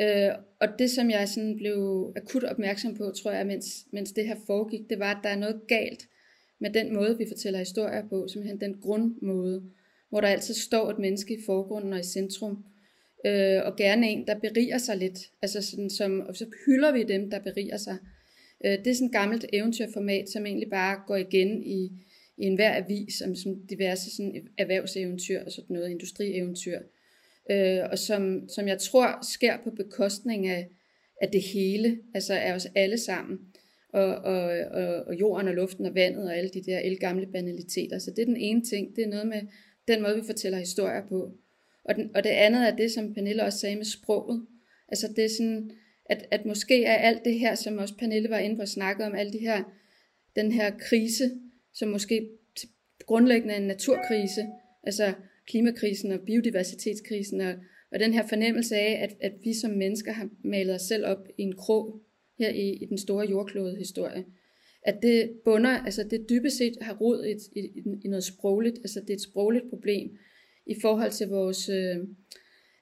Øh, 0.01 0.31
og 0.61 0.69
det, 0.79 0.91
som 0.91 1.11
jeg 1.11 1.29
sådan 1.29 1.57
blev 1.57 2.13
akut 2.17 2.45
opmærksom 2.45 2.97
på, 2.97 3.11
tror 3.11 3.33
jeg, 3.33 3.47
mens, 3.47 3.87
mens 3.93 4.13
det 4.13 4.27
her 4.27 4.37
foregik, 4.47 4.91
det 4.91 4.99
var, 4.99 5.15
at 5.15 5.23
der 5.23 5.29
er 5.29 5.37
noget 5.37 5.61
galt 5.69 6.09
med 6.61 6.71
den 6.71 6.95
måde, 6.95 7.19
vi 7.19 7.27
fortæller 7.29 7.59
historier 7.59 8.09
på, 8.09 8.29
simpelthen 8.29 8.61
den 8.61 8.81
grundmåde, 8.81 9.63
hvor 10.09 10.21
der 10.21 10.29
altid 10.29 10.55
står 10.55 10.91
et 10.91 10.99
menneske 10.99 11.35
i 11.35 11.43
forgrunden 11.47 11.93
og 11.93 12.01
i 12.01 12.03
centrum, 12.03 12.65
øh, 13.27 13.61
og 13.65 13.77
gerne 13.77 14.11
en, 14.11 14.27
der 14.27 14.39
beriger 14.39 14.79
sig 14.79 14.97
lidt, 14.97 15.19
altså 15.43 15.63
sådan 15.63 15.91
som, 15.91 16.21
og 16.21 16.37
så 16.37 16.47
hylder 16.67 16.93
vi 16.93 17.03
dem, 17.03 17.31
der 17.31 17.39
beriger 17.39 17.77
sig. 17.77 17.97
Øh, 18.65 18.79
det 18.79 18.87
er 18.87 18.95
sådan 18.95 19.07
et 19.07 19.13
gammelt 19.13 19.47
eventyrformat, 19.53 20.29
som 20.29 20.47
egentlig 20.47 20.71
bare 20.71 21.01
går 21.07 21.17
igen 21.17 21.63
i, 21.63 21.91
i 22.37 22.45
enhver 22.45 22.85
avis, 22.85 23.15
som, 23.15 23.35
som 23.35 23.67
diverse 23.67 24.17
sådan 24.17 24.49
erhvervseventyr 24.59 25.45
og 25.45 25.53
sådan 25.53 25.75
noget 25.75 25.91
industrieventyr. 25.91 26.79
øh, 26.79 26.85
øh, 27.51 27.79
og 27.91 27.99
som, 27.99 28.49
som 28.49 28.69
jeg 28.69 28.79
tror 28.79 29.19
sker 29.33 29.57
på 29.65 29.71
bekostning 29.71 30.47
af, 30.47 30.69
af 31.21 31.29
det 31.31 31.43
hele, 31.43 31.99
altså 32.15 32.35
af 32.35 32.53
os 32.53 32.67
alle 32.75 32.99
sammen, 32.99 33.39
og, 33.93 34.15
og, 34.15 34.43
og, 34.71 35.05
og 35.07 35.15
jorden 35.15 35.49
og 35.49 35.55
luften 35.55 35.87
og 35.87 35.95
vandet 35.95 36.25
og 36.25 36.37
alle 36.37 36.51
de 36.51 36.63
der 36.63 36.79
elgamle 36.79 37.27
banaliteter. 37.27 37.99
Så 37.99 38.11
det 38.11 38.23
er 38.23 38.27
den 38.27 38.37
ene 38.37 38.65
ting, 38.65 38.97
det 38.97 39.05
er 39.05 39.09
noget 39.09 39.27
med 39.27 39.43
den 39.89 40.03
måde, 40.03 40.17
vi 40.17 40.23
fortæller 40.27 40.59
historier 40.59 41.03
på. 41.09 41.33
Og, 41.85 41.97
den, 41.97 42.11
og 42.17 42.25
det 42.25 42.31
andet 42.31 42.69
er 42.69 42.77
det, 42.77 42.93
som 42.93 43.15
Pernille 43.15 43.43
også 43.43 43.59
sagde 43.59 43.77
med 43.77 43.85
sproget. 43.85 44.47
Altså 44.89 45.09
det 45.17 45.25
er 45.25 45.29
sådan, 45.29 45.71
at, 46.07 46.27
at 46.31 46.47
måske 46.47 46.85
er 46.85 46.95
alt 46.95 47.25
det 47.25 47.39
her, 47.39 47.55
som 47.55 47.79
også 47.79 47.95
Pernille 47.99 48.31
var 48.31 48.39
inde 48.39 48.57
på 48.57 48.63
at 48.63 48.69
snakke 48.69 49.05
om, 49.05 49.15
alle 49.15 49.33
de 49.33 49.39
her, 49.39 49.63
den 50.37 50.53
her 50.53 50.71
krise, 50.79 51.31
som 51.75 51.89
måske 51.89 52.29
grundlæggende 53.07 53.55
er 53.55 53.59
en 53.59 53.67
naturkrise, 53.67 54.47
altså 54.83 55.13
klimakrisen 55.51 56.13
og 56.13 56.21
biodiversitetskrisen, 56.21 57.41
og, 57.41 57.55
og 57.93 58.01
den 58.01 58.13
her 58.13 58.27
fornemmelse 58.29 58.77
af, 58.77 59.03
at, 59.03 59.17
at 59.21 59.33
vi 59.45 59.55
som 59.55 59.71
mennesker 59.71 60.13
har 60.13 60.29
malet 60.45 60.75
os 60.75 60.83
selv 60.83 61.07
op 61.07 61.29
i 61.39 61.43
en 61.43 61.57
krog 61.57 62.01
her 62.39 62.51
i, 62.51 62.71
i 62.71 62.87
den 62.87 62.99
store 62.99 63.27
jordklode 63.31 63.77
historie. 63.77 64.25
At 64.83 64.99
det 65.03 65.31
bunder, 65.45 65.71
altså 65.71 66.05
det 66.11 66.27
dybest 66.29 66.57
set 66.57 66.77
har 66.81 66.97
rod 66.97 67.25
i, 67.25 67.61
i, 67.61 67.83
i 68.05 68.09
noget 68.09 68.25
sprogligt, 68.25 68.79
altså 68.79 69.01
det 69.01 69.11
er 69.11 69.15
et 69.15 69.23
sprogligt 69.23 69.65
problem 69.71 70.19
i 70.67 70.75
forhold 70.81 71.11
til 71.11 71.29
vores, 71.29 71.69
øh, 71.69 71.97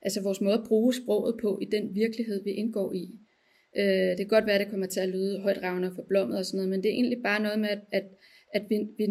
altså 0.03 0.23
vores 0.23 0.41
måde 0.41 0.55
at 0.55 0.65
bruge 0.69 0.95
sproget 0.95 1.35
på 1.43 1.59
i 1.63 1.65
den 1.65 1.95
virkelighed, 1.95 2.45
vi 2.45 2.51
indgår 2.51 2.93
i. 2.93 3.11
Øh, 3.79 4.11
det 4.11 4.19
kan 4.19 4.29
godt 4.29 4.47
være, 4.47 4.55
at 4.55 4.61
det 4.61 4.71
kommer 4.71 4.87
til 4.87 5.01
at 5.01 5.09
lyde 5.09 5.41
højt 5.41 5.63
ravner 5.63 5.89
og 5.89 5.95
forblommet 5.95 6.39
og 6.39 6.47
sådan 6.47 6.57
noget, 6.57 6.71
men 6.71 6.83
det 6.83 6.89
er 6.89 6.95
egentlig 6.95 7.23
bare 7.23 7.43
noget 7.43 7.59
med, 7.59 7.69
at, 7.69 7.81
at, 7.93 8.05
at 8.55 8.62
vi, 8.69 8.76
vi 8.99 9.07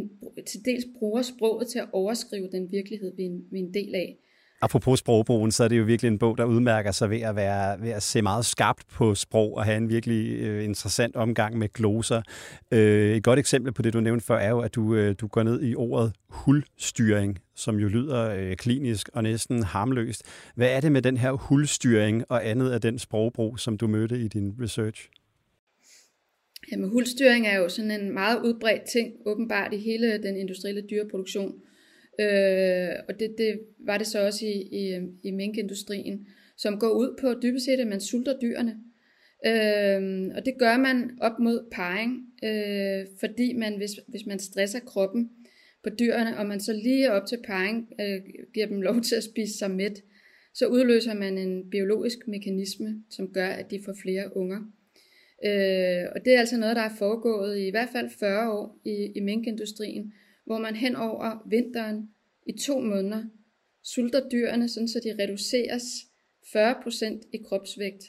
til 0.47 0.65
dels 0.65 0.85
bruger 0.99 1.21
sproget 1.21 1.67
til 1.67 1.79
at 1.79 1.87
overskrive 1.93 2.49
den 2.51 2.71
virkelighed, 2.71 3.15
vi 3.15 3.23
er 3.23 3.29
en, 3.29 3.41
vi 3.51 3.59
er 3.59 3.63
en 3.63 3.73
del 3.73 3.95
af. 3.95 4.17
Apropos 4.61 4.99
sprogbrugen, 4.99 5.51
så 5.51 5.63
er 5.63 5.67
det 5.67 5.77
jo 5.79 5.83
virkelig 5.83 6.09
en 6.09 6.19
bog, 6.19 6.37
der 6.37 6.45
udmærker 6.45 6.91
sig 6.91 7.09
ved 7.09 7.21
at, 7.21 7.35
være, 7.35 7.81
ved 7.81 7.89
at 7.89 8.03
se 8.03 8.21
meget 8.21 8.45
skarpt 8.45 8.87
på 8.87 9.15
sprog 9.15 9.57
og 9.57 9.65
have 9.65 9.77
en 9.77 9.89
virkelig 9.89 10.39
øh, 10.39 10.63
interessant 10.63 11.15
omgang 11.15 11.57
med 11.57 11.73
gloser. 11.73 12.21
Øh, 12.71 13.15
et 13.15 13.23
godt 13.23 13.39
eksempel 13.39 13.73
på 13.73 13.81
det, 13.81 13.93
du 13.93 13.99
nævnte 13.99 14.25
før, 14.25 14.37
er 14.37 14.49
jo, 14.49 14.59
at 14.59 14.75
du, 14.75 14.95
øh, 14.95 15.15
du 15.21 15.27
går 15.27 15.43
ned 15.43 15.63
i 15.63 15.75
ordet 15.75 16.13
hulstyring, 16.29 17.39
som 17.55 17.79
jo 17.79 17.87
lyder 17.87 18.29
øh, 18.29 18.55
klinisk 18.55 19.09
og 19.13 19.23
næsten 19.23 19.63
harmløst. 19.63 20.23
Hvad 20.55 20.69
er 20.69 20.81
det 20.81 20.91
med 20.91 21.01
den 21.01 21.17
her 21.17 21.31
hulstyring 21.31 22.23
og 22.29 22.47
andet 22.47 22.71
af 22.71 22.81
den 22.81 22.99
sprogbrug, 22.99 23.59
som 23.59 23.77
du 23.77 23.87
mødte 23.87 24.19
i 24.19 24.27
din 24.27 24.55
research? 24.61 25.09
Jamen, 26.71 26.89
hulstyring 26.89 27.47
er 27.47 27.57
jo 27.57 27.69
sådan 27.69 27.91
en 27.91 28.13
meget 28.13 28.45
udbredt 28.45 28.83
ting, 28.83 29.13
åbenbart 29.25 29.73
i 29.73 29.77
hele 29.77 30.23
den 30.23 30.37
industrielle 30.37 30.81
dyreproduktion. 30.81 31.61
Øh, 32.19 32.89
og 33.09 33.19
det, 33.19 33.35
det 33.37 33.59
var 33.79 33.97
det 33.97 34.07
så 34.07 34.25
også 34.25 34.45
i, 34.45 34.61
i, 34.71 34.99
i 35.23 35.31
minkindustrien, 35.31 36.27
som 36.57 36.79
går 36.79 36.89
ud 36.89 37.17
på 37.21 37.33
dybest 37.43 37.65
set, 37.65 37.79
at 37.79 37.87
man 37.87 38.01
sulter 38.01 38.39
dyrene. 38.39 38.77
Øh, 39.45 40.31
og 40.35 40.45
det 40.45 40.53
gør 40.59 40.77
man 40.77 41.17
op 41.21 41.39
mod 41.39 41.67
parring, 41.71 42.11
øh, 42.43 43.07
fordi 43.19 43.53
man, 43.53 43.77
hvis, 43.77 43.91
hvis 44.07 44.25
man 44.25 44.39
stresser 44.39 44.79
kroppen 44.79 45.29
på 45.83 45.89
dyrene, 45.99 46.37
og 46.37 46.45
man 46.45 46.59
så 46.59 46.73
lige 46.73 47.11
op 47.11 47.25
til 47.27 47.39
parring 47.45 47.89
øh, 48.01 48.21
giver 48.53 48.67
dem 48.67 48.81
lov 48.81 49.01
til 49.01 49.15
at 49.15 49.23
spise 49.23 49.57
sig 49.57 49.71
mæt, 49.71 50.03
så 50.53 50.67
udløser 50.67 51.13
man 51.13 51.37
en 51.37 51.69
biologisk 51.69 52.17
mekanisme, 52.27 53.03
som 53.09 53.33
gør, 53.33 53.47
at 53.47 53.71
de 53.71 53.79
får 53.85 53.93
flere 54.01 54.37
unger. 54.37 54.71
Øh, 55.45 56.05
og 56.15 56.25
det 56.25 56.33
er 56.33 56.39
altså 56.39 56.57
noget, 56.57 56.75
der 56.75 56.81
er 56.81 56.95
foregået 56.97 57.57
i, 57.57 57.67
i 57.67 57.71
hvert 57.71 57.89
fald 57.91 58.09
40 58.09 58.51
år 58.51 58.79
i, 58.85 59.11
i 59.15 59.19
minkindustrien, 59.19 60.13
hvor 60.45 60.57
man 60.57 60.75
hen 60.75 60.95
over 60.95 61.47
vinteren 61.49 62.09
i 62.45 62.57
to 62.59 62.79
måneder 62.79 63.23
sulter 63.83 64.29
dyrene, 64.29 64.69
sådan 64.69 64.87
så 64.87 64.99
de 65.03 65.23
reduceres 65.23 65.83
40% 66.45 67.29
i 67.33 67.37
kropsvægt. 67.37 68.03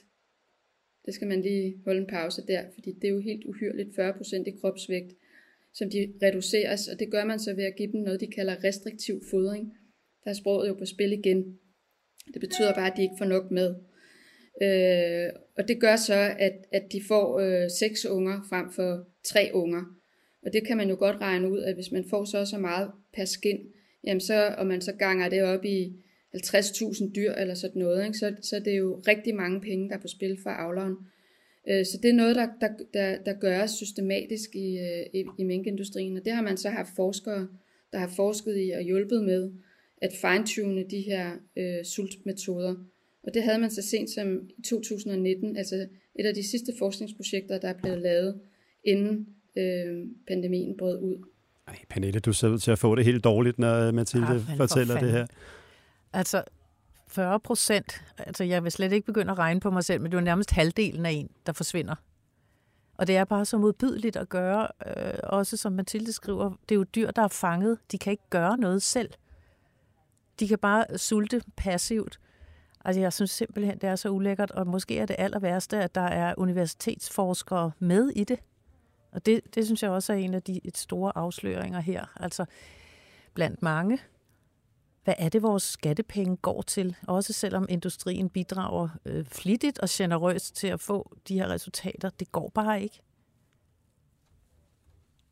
Det 1.06 1.14
skal 1.14 1.28
man 1.28 1.42
lige 1.42 1.80
holde 1.84 2.00
en 2.00 2.06
pause 2.06 2.42
der, 2.48 2.64
fordi 2.74 2.92
det 2.92 3.04
er 3.04 3.12
jo 3.12 3.20
helt 3.20 3.44
uhyrligt 3.44 3.98
40% 3.98 4.44
i 4.46 4.50
kropsvægt, 4.60 5.12
som 5.74 5.90
de 5.90 6.12
reduceres, 6.22 6.88
og 6.88 6.98
det 6.98 7.10
gør 7.10 7.24
man 7.24 7.38
så 7.38 7.54
ved 7.54 7.64
at 7.64 7.76
give 7.76 7.92
dem 7.92 8.00
noget, 8.00 8.20
de 8.20 8.26
kalder 8.26 8.64
restriktiv 8.64 9.22
fodring. 9.30 9.72
Der 10.24 10.30
er 10.30 10.34
sproget 10.34 10.68
jo 10.68 10.74
på 10.74 10.84
spil 10.84 11.12
igen. 11.12 11.58
Det 12.32 12.40
betyder 12.40 12.74
bare, 12.74 12.90
at 12.90 12.96
de 12.96 13.02
ikke 13.02 13.14
får 13.18 13.24
nok 13.24 13.50
med. 13.50 13.74
Øh, 14.62 15.30
og 15.56 15.68
det 15.68 15.80
gør 15.80 15.96
så, 15.96 16.34
at, 16.38 16.52
at 16.72 16.92
de 16.92 17.00
får 17.08 17.40
øh, 17.40 17.70
seks 17.78 18.06
unger 18.06 18.40
frem 18.48 18.72
for 18.72 19.04
tre 19.24 19.50
unger. 19.54 19.82
Og 20.46 20.52
det 20.52 20.66
kan 20.66 20.76
man 20.76 20.88
jo 20.90 20.96
godt 20.98 21.16
regne 21.20 21.50
ud, 21.50 21.62
at 21.62 21.74
hvis 21.74 21.92
man 21.92 22.04
får 22.10 22.24
så 22.24 22.44
så 22.44 22.58
meget 22.58 22.90
per 23.14 23.24
skin, 23.24 23.60
jamen 24.04 24.20
så, 24.20 24.54
og 24.58 24.66
man 24.66 24.80
så 24.80 24.92
ganger 24.92 25.28
det 25.28 25.42
op 25.42 25.64
i 25.64 25.92
50.000 26.36 27.12
dyr 27.12 27.32
eller 27.32 27.54
sådan 27.54 27.82
noget, 27.82 28.06
ikke? 28.06 28.18
Så, 28.18 28.34
så 28.42 28.58
det 28.58 28.72
er 28.72 28.76
jo 28.76 29.02
rigtig 29.08 29.34
mange 29.34 29.60
penge, 29.60 29.88
der 29.88 29.96
er 29.96 30.00
på 30.00 30.08
spil 30.08 30.38
for 30.42 30.50
avleren. 30.50 30.94
Øh, 31.68 31.86
så 31.86 31.98
det 32.02 32.08
er 32.08 32.14
noget, 32.14 32.36
der, 32.36 32.48
der, 32.60 32.68
der, 32.94 33.18
der 33.22 33.32
gøres 33.32 33.70
systematisk 33.70 34.54
i, 34.54 34.78
øh, 34.78 35.06
i, 35.14 35.24
i 35.38 35.44
minkindustrien, 35.44 36.16
og 36.16 36.24
det 36.24 36.32
har 36.32 36.42
man 36.42 36.56
så 36.56 36.68
haft 36.68 36.90
forskere, 36.96 37.48
der 37.92 37.98
har 37.98 38.12
forsket 38.16 38.66
i 38.66 38.70
og 38.70 38.82
hjulpet 38.82 39.24
med 39.24 39.52
at 40.02 40.12
fine-tune 40.12 40.84
de 40.90 41.00
her 41.00 41.32
øh, 41.56 41.84
sultmetoder. 41.84 42.74
Og 43.28 43.34
det 43.34 43.42
havde 43.42 43.58
man 43.58 43.70
så 43.70 43.82
sent 43.82 44.10
som 44.10 44.40
i 44.58 44.62
2019, 44.62 45.56
altså 45.56 45.86
et 46.18 46.26
af 46.26 46.34
de 46.34 46.50
sidste 46.50 46.72
forskningsprojekter, 46.78 47.58
der 47.58 47.68
er 47.68 47.74
blevet 47.82 47.98
lavet, 47.98 48.40
inden 48.84 49.26
øh, 49.58 50.06
pandemien 50.28 50.76
brød 50.78 51.02
ud. 51.02 51.24
Ej, 51.66 51.76
Pernille, 51.90 52.20
du 52.20 52.32
ser 52.32 52.48
ud 52.48 52.58
til 52.58 52.70
at 52.70 52.78
få 52.78 52.94
det 52.94 53.04
helt 53.04 53.24
dårligt, 53.24 53.58
når 53.58 53.92
Mathilde 53.92 54.44
ja, 54.48 54.54
fortæller 54.56 54.94
for 54.94 55.04
det 55.04 55.12
her. 55.12 55.26
Altså, 56.12 56.42
40 57.08 57.40
procent, 57.40 58.02
altså 58.18 58.44
jeg 58.44 58.64
vil 58.64 58.72
slet 58.72 58.92
ikke 58.92 59.06
begynde 59.06 59.30
at 59.32 59.38
regne 59.38 59.60
på 59.60 59.70
mig 59.70 59.84
selv, 59.84 60.00
men 60.00 60.12
det 60.12 60.18
er 60.18 60.22
nærmest 60.22 60.50
halvdelen 60.50 61.06
af 61.06 61.10
en, 61.10 61.30
der 61.46 61.52
forsvinder. 61.52 61.94
Og 62.94 63.06
det 63.06 63.16
er 63.16 63.24
bare 63.24 63.44
så 63.44 63.58
modbydeligt 63.58 64.16
at 64.16 64.28
gøre, 64.28 64.68
øh, 64.86 65.18
også 65.22 65.56
som 65.56 65.72
Mathilde 65.72 66.12
skriver, 66.12 66.50
det 66.68 66.74
er 66.74 66.78
jo 66.78 66.84
dyr, 66.84 67.10
der 67.10 67.22
er 67.22 67.28
fanget. 67.28 67.78
De 67.92 67.98
kan 67.98 68.10
ikke 68.10 68.30
gøre 68.30 68.58
noget 68.58 68.82
selv. 68.82 69.10
De 70.40 70.48
kan 70.48 70.58
bare 70.58 70.98
sulte 70.98 71.42
passivt. 71.56 72.18
Altså, 72.88 73.00
jeg 73.00 73.12
synes 73.12 73.30
simpelthen, 73.30 73.78
det 73.78 73.88
er 73.88 73.96
så 73.96 74.08
ulækkert, 74.08 74.50
og 74.50 74.66
måske 74.66 74.98
er 74.98 75.06
det 75.06 75.16
aller 75.18 75.38
værste, 75.38 75.82
at 75.82 75.94
der 75.94 76.00
er 76.00 76.34
universitetsforskere 76.36 77.70
med 77.78 78.10
i 78.10 78.24
det. 78.24 78.38
Og 79.12 79.26
det, 79.26 79.54
det 79.54 79.64
synes 79.64 79.82
jeg 79.82 79.90
også 79.90 80.12
er 80.12 80.16
en 80.16 80.34
af 80.34 80.42
de 80.42 80.60
et 80.64 80.76
store 80.76 81.12
afsløringer 81.14 81.80
her. 81.80 82.04
Altså, 82.16 82.44
blandt 83.34 83.62
mange. 83.62 83.98
Hvad 85.04 85.14
er 85.18 85.28
det, 85.28 85.42
vores 85.42 85.62
skattepenge 85.62 86.36
går 86.36 86.62
til? 86.62 86.96
Også 87.08 87.32
selvom 87.32 87.66
industrien 87.68 88.30
bidrager 88.30 88.88
øh, 89.04 89.24
flittigt 89.24 89.78
og 89.78 89.88
generøst 89.90 90.56
til 90.56 90.66
at 90.66 90.80
få 90.80 91.16
de 91.28 91.34
her 91.34 91.48
resultater. 91.48 92.10
Det 92.10 92.32
går 92.32 92.50
bare 92.54 92.82
ikke. 92.82 93.00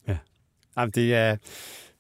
Ja, 0.09 0.19
Jamen, 0.77 0.91
det 0.91 1.15
er... 1.15 1.37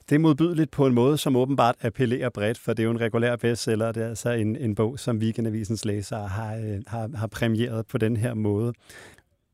Det 0.09 0.15
er 0.15 0.19
modbydeligt 0.19 0.71
på 0.71 0.87
en 0.87 0.95
måde, 0.95 1.19
som 1.19 1.37
åbenbart 1.37 1.75
appellerer 1.81 2.29
bredt, 2.29 2.59
for 2.59 2.73
det 2.73 2.83
er 2.83 2.85
jo 2.85 2.91
en 2.91 3.01
regulær 3.01 3.37
bestseller. 3.37 3.93
Det 3.93 4.03
er 4.03 4.09
altså 4.09 4.31
en, 4.31 4.57
en 4.57 4.75
bog, 4.75 4.99
som 4.99 5.19
Weekendavisens 5.19 5.85
læsere 5.85 6.29
har, 6.29 6.57
øh, 6.57 6.83
har, 6.87 7.11
har 7.17 7.27
premieret 7.27 7.87
på 7.87 7.99
den 7.99 8.17
her 8.17 8.35
måde. 8.35 8.73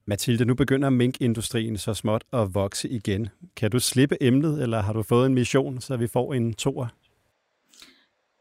Mathilde, 0.06 0.44
nu 0.44 0.54
begynder 0.54 0.90
minkindustrien 0.90 1.78
så 1.78 1.94
småt 1.94 2.24
at 2.32 2.54
vokse 2.54 2.88
igen. 2.88 3.28
Kan 3.56 3.70
du 3.70 3.80
slippe 3.80 4.22
emnet, 4.22 4.62
eller 4.62 4.80
har 4.80 4.92
du 4.92 5.02
fået 5.02 5.26
en 5.26 5.34
mission, 5.34 5.80
så 5.80 5.96
vi 5.96 6.06
får 6.06 6.34
en 6.34 6.54
tor? 6.54 6.92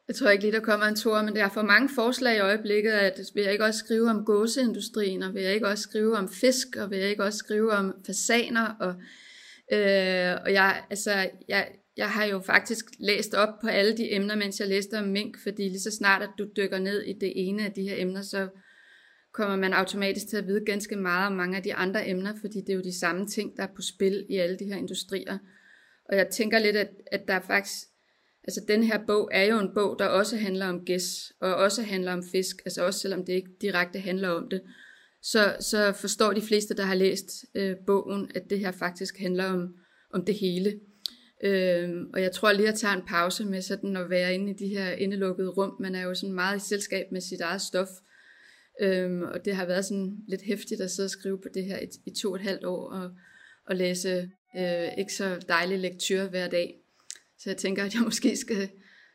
Jeg 0.08 0.16
tror 0.16 0.30
ikke 0.30 0.44
lige, 0.44 0.54
der 0.54 0.60
kommer 0.60 0.86
en 0.86 0.96
tor, 0.96 1.22
men 1.22 1.36
der 1.36 1.46
er 1.46 1.50
for 1.50 1.62
mange 1.62 1.90
forslag 1.96 2.36
i 2.36 2.40
øjeblikket, 2.40 2.92
at 2.92 3.20
vil 3.34 3.44
jeg 3.44 3.52
ikke 3.52 3.66
også 3.66 3.80
skrive 3.80 4.10
om 4.10 4.26
gåseindustrien, 4.26 5.24
og 5.24 5.34
vil 5.34 5.44
jeg 5.44 5.54
ikke 5.54 5.68
også 5.68 5.84
skrive 5.84 6.18
om 6.18 6.30
fisk, 6.30 6.68
og 6.82 6.92
vil 6.92 7.00
jeg 7.00 7.10
ikke 7.10 7.24
også 7.24 7.38
skrive 7.38 7.72
om 7.72 7.94
fasaner, 8.06 8.76
og, 8.80 8.94
øh, 9.78 10.38
og 10.46 10.54
jeg, 10.54 10.84
altså, 10.90 11.30
jeg, 11.48 11.68
jeg 12.02 12.10
har 12.10 12.26
jo 12.26 12.40
faktisk 12.40 12.86
læst 13.00 13.34
op 13.34 13.60
på 13.62 13.68
alle 13.68 13.98
de 13.98 14.14
emner, 14.14 14.36
mens 14.36 14.60
jeg 14.60 14.68
læste 14.68 15.00
om 15.00 15.08
mink, 15.08 15.38
fordi 15.44 15.64
lige 15.64 15.80
så 15.80 15.92
snart, 15.92 16.22
at 16.22 16.30
du 16.38 16.48
dykker 16.58 16.80
ned 16.80 17.02
i 17.02 17.14
det 17.14 17.34
ene 17.36 17.66
af 17.66 17.72
de 17.72 17.84
her 17.84 17.96
emner, 17.98 18.22
så 18.22 18.48
kommer 19.32 19.56
man 19.56 19.74
automatisk 19.74 20.28
til 20.28 20.38
at 20.38 20.48
vide 20.48 20.66
ganske 20.66 20.96
meget 20.96 21.28
om 21.28 21.34
mange 21.34 21.58
af 21.58 21.64
de 21.64 21.74
andre 21.74 22.08
emner, 22.10 22.34
fordi 22.42 22.62
det 22.62 22.70
er 22.70 22.74
jo 22.74 22.82
de 22.82 23.00
samme 23.00 23.28
ting, 23.28 23.58
der 23.58 23.64
er 23.64 23.74
på 23.76 23.82
spil 23.82 24.26
i 24.30 24.38
alle 24.38 24.60
de 24.60 24.66
her 24.66 24.76
industrier. 24.76 25.38
Og 26.10 26.18
jeg 26.18 26.28
tænker 26.28 26.60
lidt, 26.60 26.76
at, 26.76 26.90
at 27.12 27.28
der 27.28 27.34
er 27.34 27.40
faktisk, 27.40 27.88
altså 28.44 28.62
den 28.68 28.84
her 28.84 29.06
bog 29.08 29.30
er 29.32 29.44
jo 29.44 29.60
en 29.60 29.74
bog, 29.74 29.96
der 30.00 30.06
også 30.06 30.38
handler 30.38 30.68
om 30.68 30.86
gæs, 30.86 31.34
og 31.40 31.56
også 31.56 31.84
handler 31.84 32.14
om 32.14 32.24
fisk, 32.32 32.62
altså 32.66 32.86
også 32.86 33.00
selvom 33.00 33.26
det 33.26 33.34
ikke 33.34 33.52
direkte 33.62 34.00
handler 34.00 34.30
om 34.30 34.50
det, 34.50 34.62
så, 35.22 35.56
så 35.60 35.92
forstår 35.92 36.34
de 36.34 36.42
fleste, 36.42 36.76
der 36.76 36.84
har 36.84 36.96
læst 36.96 37.46
øh, 37.56 37.76
bogen, 37.88 38.32
at 38.36 38.50
det 38.50 38.60
her 38.60 38.72
faktisk 38.72 39.20
handler 39.20 39.46
om, 39.46 39.76
om 40.14 40.26
det 40.26 40.36
hele. 40.36 40.80
Øhm, 41.44 42.10
og 42.14 42.22
jeg 42.22 42.32
tror 42.32 42.52
lige, 42.52 42.68
at 42.68 42.76
tage 42.76 42.94
en 42.94 43.06
pause 43.08 43.46
med 43.46 43.62
sådan 43.62 43.98
at 43.98 44.10
være 44.10 44.34
inde 44.34 44.52
i 44.52 44.56
de 44.56 44.68
her 44.68 44.92
indelukkede 44.92 45.50
rum. 45.50 45.76
Man 45.80 45.96
er 45.96 46.02
jo 46.02 46.16
sådan 46.16 46.36
meget 46.36 46.58
i 46.58 46.68
selskab 46.68 47.06
med 47.12 47.22
sit 47.22 47.42
eget 47.42 47.62
stof. 47.62 47.90
Øhm, 48.82 49.22
og 49.22 49.46
det 49.46 49.56
har 49.56 49.66
været 49.66 49.86
sådan 49.86 50.18
lidt 50.28 50.42
hæftigt 50.42 50.82
at 50.82 50.92
sidde 50.92 51.08
og 51.08 51.12
skrive 51.12 51.42
på 51.42 51.48
det 51.54 51.66
her 51.66 51.80
i, 51.80 51.88
i 52.06 52.12
to 52.12 52.30
og 52.30 52.36
et 52.36 52.42
halvt 52.42 52.66
år 52.66 52.90
og, 52.90 53.12
og 53.68 53.76
læse 53.76 54.30
øh, 54.58 54.98
ikke 54.98 55.14
så 55.14 55.46
dejlige 55.48 55.78
lektyr 55.78 56.28
hver 56.28 56.48
dag. 56.48 56.76
Så 57.40 57.50
jeg 57.50 57.58
tænker, 57.58 57.84
at 57.84 57.94
jeg 57.94 58.02
måske 58.02 58.38
skal, 58.38 58.70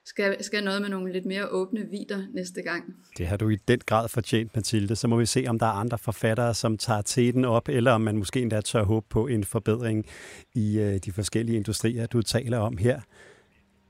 skal, 0.06 0.44
skal 0.44 0.64
noget 0.64 0.82
med 0.82 0.88
nogle 0.88 1.12
lidt 1.12 1.26
mere 1.26 1.48
åbne 1.48 1.80
vider 1.90 2.22
næste 2.34 2.62
gang. 2.62 2.84
Det 3.18 3.26
har 3.26 3.36
du 3.36 3.48
i 3.48 3.56
den 3.68 3.80
grad 3.86 4.08
fortjent, 4.08 4.54
Mathilde. 4.54 4.96
Så 4.96 5.08
må 5.08 5.16
vi 5.16 5.26
se, 5.26 5.44
om 5.48 5.58
der 5.58 5.66
er 5.66 5.70
andre 5.70 5.98
forfattere, 5.98 6.54
som 6.54 6.78
tager 6.78 7.02
teten 7.02 7.44
op, 7.44 7.68
eller 7.68 7.92
om 7.92 8.00
man 8.00 8.16
måske 8.16 8.42
endda 8.42 8.60
tør 8.60 8.82
håbe 8.82 9.06
på 9.10 9.26
en 9.26 9.44
forbedring 9.44 10.06
i 10.54 10.78
øh, 10.78 10.96
de 11.04 11.12
forskellige 11.12 11.56
industrier, 11.56 12.06
du 12.06 12.22
taler 12.22 12.58
om 12.58 12.76
her. 12.76 13.00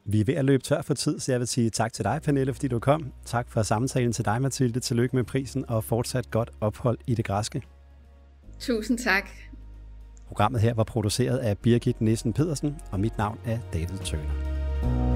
Vi 0.09 0.21
er 0.21 0.25
ved 0.25 0.35
at 0.35 0.45
løbe 0.45 0.63
tør 0.63 0.83
for 0.83 0.95
tid, 0.95 1.19
så 1.19 1.33
jeg 1.33 1.41
vil 1.41 1.49
sige 1.49 1.71
tak 1.71 1.93
til 1.93 2.05
dig, 2.05 2.21
Pernille, 2.25 2.55
fordi 2.55 2.69
du 2.69 2.79
kom. 2.79 3.13
Tak 3.25 3.51
for 3.51 3.63
samtalen 3.63 4.13
til 4.13 4.25
dig, 4.25 4.43
Mathilde. 4.43 4.81
Tillykke 4.81 5.17
med 5.17 5.25
prisen 5.25 5.65
og 5.69 5.85
fortsat 5.85 6.31
godt 6.31 6.51
ophold 6.61 6.99
i 7.07 7.15
det 7.15 7.25
græske. 7.25 7.63
Tusind 8.61 8.99
tak. 8.99 9.29
Programmet 10.27 10.61
her 10.61 10.75
var 10.75 10.85
produceret 10.85 11.39
af 11.39 11.59
Birgit 11.59 12.01
Nissen 12.01 12.33
Pedersen, 12.33 12.77
og 12.93 13.01
mit 13.01 13.19
navn 13.19 13.39
er 13.45 13.59
David 13.73 13.99
Tøner. 14.05 15.16